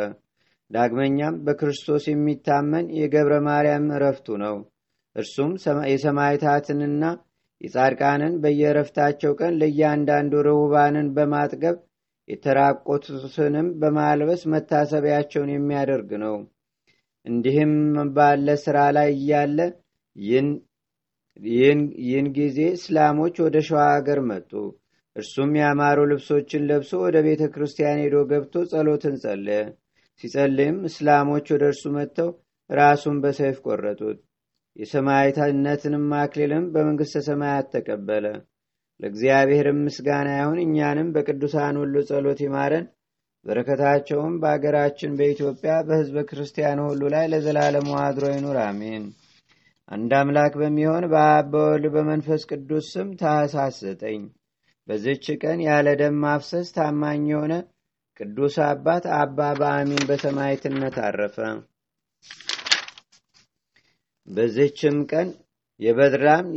ዳግመኛም 0.72 1.40
በክርስቶስ 1.46 2.04
የሚታመን 2.10 2.86
የገብረ 3.00 3.36
ማርያም 3.48 3.88
እረፍቱ 3.96 4.38
ነው። 4.44 4.58
እርሱም 5.16 5.52
የሰማይታትንና 5.92 7.04
የጻድቃንን 7.62 8.34
በየረፍታቸው 8.44 9.32
ቀን 9.40 9.54
ለእያንዳንዱ 9.62 10.34
ርሁባንን 10.48 11.08
በማጥገብ 11.16 11.78
የተራቆቱትንም 12.28 13.68
በማልበስ 13.82 14.42
መታሰቢያቸውን 14.54 15.50
የሚያደርግ 15.54 16.12
ነው። 16.24 16.36
እንዲህም 17.26 17.74
ባለ 18.16 18.50
ሥራ 18.64 18.78
ላይ 18.98 19.10
እያለ 19.16 19.58
ይህን 22.02 22.28
ጊዜ 22.38 22.60
እስላሞች 22.78 23.36
ወደ 23.46 23.58
ሸዋ 23.68 23.82
አገር 23.96 24.20
መጡ። 24.30 24.52
እርሱም 25.20 25.52
ያማሩ 25.60 26.00
ልብሶችን 26.10 26.66
ለብሶ 26.70 26.92
ወደ 27.04 27.18
ቤተ 27.26 27.44
ክርስቲያን 27.54 28.02
ሄዶ 28.04 28.18
ገብቶ 28.30 28.64
ጸሎትን 28.72 29.16
ጸለየ። 29.24 29.62
ሲጸልይም 30.24 30.78
እስላሞች 30.90 31.48
ወደ 31.54 31.64
እርሱ 31.72 31.84
መጥተው 31.96 32.30
ራሱን 32.70 33.18
በሰይፍ 33.24 33.58
ቆረጡት። 33.66 34.18
የሰማዕትነትንም 34.76 36.06
አክሊልም 36.20 36.66
በመንግሥተ 36.74 37.22
ሰማያት 37.28 37.68
ተቀበለ። 37.74 38.26
ለእግዚአብሔርም 39.00 39.80
ምስጋና 39.86 40.30
ይሁን። 40.38 40.60
እኛንም 40.64 41.10
በቅዱሳን 41.16 41.76
ሁሉ 41.82 41.96
ጸሎት 42.10 42.40
ይማረን፣ 42.46 42.86
በረከታቸውም 43.46 44.34
በአገራችን 44.42 45.12
በኢትዮጵያ 45.20 45.74
በሕዝበ 45.88 46.24
ክርስቲያኑ 46.30 46.80
ሁሉ 46.90 47.02
ላይ 47.14 47.26
ለዘላለሙ 47.32 47.90
አድሮ 48.02 48.26
ይኑር፣ 48.34 48.58
አሜን። 48.66 49.06
አንድ 49.92 50.12
አምላክ 50.18 50.54
በሚሆን 50.62 51.06
በአብ 51.14 51.48
በወልድ 51.54 51.86
በመንፈስ 51.94 52.42
ቅዱስ 52.52 52.88
ስም 52.94 53.08
ታኅሳስ 53.22 53.78
ዘጠኝ 53.86 54.22
በዝች 54.90 55.26
ቀን 55.42 55.60
ያለ 55.66 55.88
ደም 56.00 56.16
ማፍሰስ 56.22 56.68
ታማኝ 56.76 57.24
የሆነ 57.32 57.54
ቅዱስ 58.20 58.56
አባት 58.66 59.04
አባ 59.18 59.50
በአሚን 59.60 60.04
በሰማዕትነት 60.08 60.96
አረፈ። 61.04 61.38
በዝችም 64.28 64.98
ቀን 65.12 65.30
የበድራም 65.80 66.48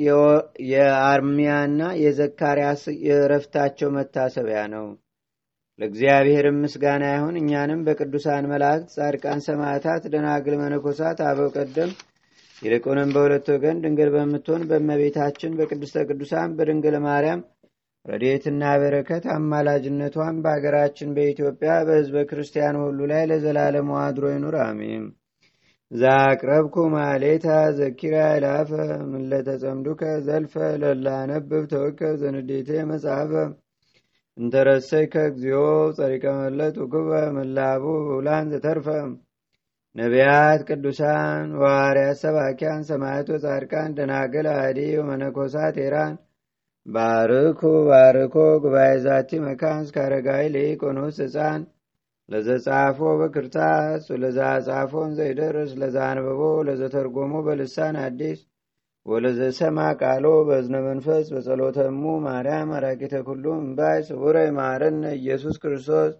የአርሚያና 0.71 1.83
የዘካርያስ 2.03 2.83
የእረፍታቸው 3.07 3.91
መታሰቢያ 3.97 4.63
ነው። 4.75 4.87
ለእግዚአብሔርም 5.79 6.59
ምስጋና 6.63 7.05
ይሁን። 7.13 7.39
እኛንም 7.41 7.85
በቅዱሳን 7.87 8.51
መላእክት፣ 8.51 8.91
ጻድቃን፣ 8.97 9.41
ሰማዕታት፣ 9.47 10.03
ደናግል፣ 10.13 10.57
መነኮሳት፣ 10.61 11.21
አበው 11.29 11.49
ቀደም 11.57 11.93
ይልቁንም 12.63 13.13
በሁለት 13.15 13.47
ወገን 13.53 13.81
ድንግል 13.85 14.11
በምትሆን 14.15 14.63
በእመቤታችን 14.71 15.57
በቅድስተ 15.59 16.05
ቅዱሳን 16.09 16.53
በድንግል 16.59 16.97
ማርያም 17.07 17.41
ረድኤትና 18.07 18.63
በረከት 18.81 19.25
አማላጅነቷን 19.35 20.37
በአገራችን 20.45 21.11
በኢትዮጵያ 21.17 21.73
በሕዝበ 21.87 22.23
ክርስቲያን 22.31 22.79
ሁሉ 22.81 22.99
ላይ 23.11 23.23
ለዘላለሙ 23.31 23.91
አድሮ 24.01 24.25
ይኑር፣ 24.33 24.57
አሜን። 24.65 25.05
ዛቅረብኩ 25.91 26.75
ማሌታ 26.95 27.47
ዘኪራ 27.79 28.17
ይላፈ 28.35 28.71
ምለተጸምዱከ 29.13 30.03
ዘልፈ 30.27 30.55
ለላነብብ 30.83 31.65
ተወከ 31.73 32.01
ዘንዴቴ 32.23 32.71
መጽሐፈ 32.91 33.33
እንተረሰይከ 34.39 35.15
እግዚኦ 35.31 35.63
ጸሪቀ 35.97 36.25
መለት 36.39 36.77
ውክበ 36.83 37.09
መላቡ 37.37 37.85
ብውላን 38.07 38.51
ዘተርፈ 38.53 38.87
ነቢያት፣ 39.97 40.61
ቅዱሳን፣ 40.69 41.49
ዋርያት፣ 41.63 42.19
ሰባኪያን፣ 42.23 42.83
ሰማዕቶ፣ 42.91 43.31
ጻድቃን፣ 43.45 43.91
ደናግል፣ 43.99 44.47
አዲ 44.57 44.79
ወመነኮሳት 45.01 45.77
ኤራን 45.85 46.15
ባርኩ 46.87 47.61
ባርኮ 47.89 48.35
ጉባኤ 48.63 48.93
ዛቲ 49.05 49.31
መካን 49.45 49.83
እስከ 49.85 49.97
አረጋዊ 50.05 50.45
ሊቆኖስ 50.55 51.19
ህፃን 51.25 51.63
ለዘጻፎ 52.29 52.99
በክርታስ 53.21 54.05
ወለዛ 54.13 54.39
ጻፎን 54.67 55.11
ዘይደርስ 55.19 55.73
ለዛ 55.83 55.97
ለዘተርጎሞ 56.69 57.43
በልሳን 57.47 57.97
አዲስ 58.05 58.41
ወለዘሰማ 59.07 59.79
ቃሎ 60.01 60.27
በእዝነ 60.49 60.77
መንፈስ 60.89 61.27
በጸሎተሙ 61.35 62.03
ማርያም 62.27 62.71
አራቂተ 62.79 63.15
ኩሉ 63.29 63.45
እምባይ 63.61 63.99
ስቡረ 64.09 64.37
ይማረነ 64.47 65.05
ኢየሱስ 65.21 65.57
ክርስቶስ 65.63 66.13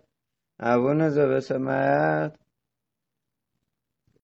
አቡነ 0.61 1.01
ዘበሰማያት 1.17 2.33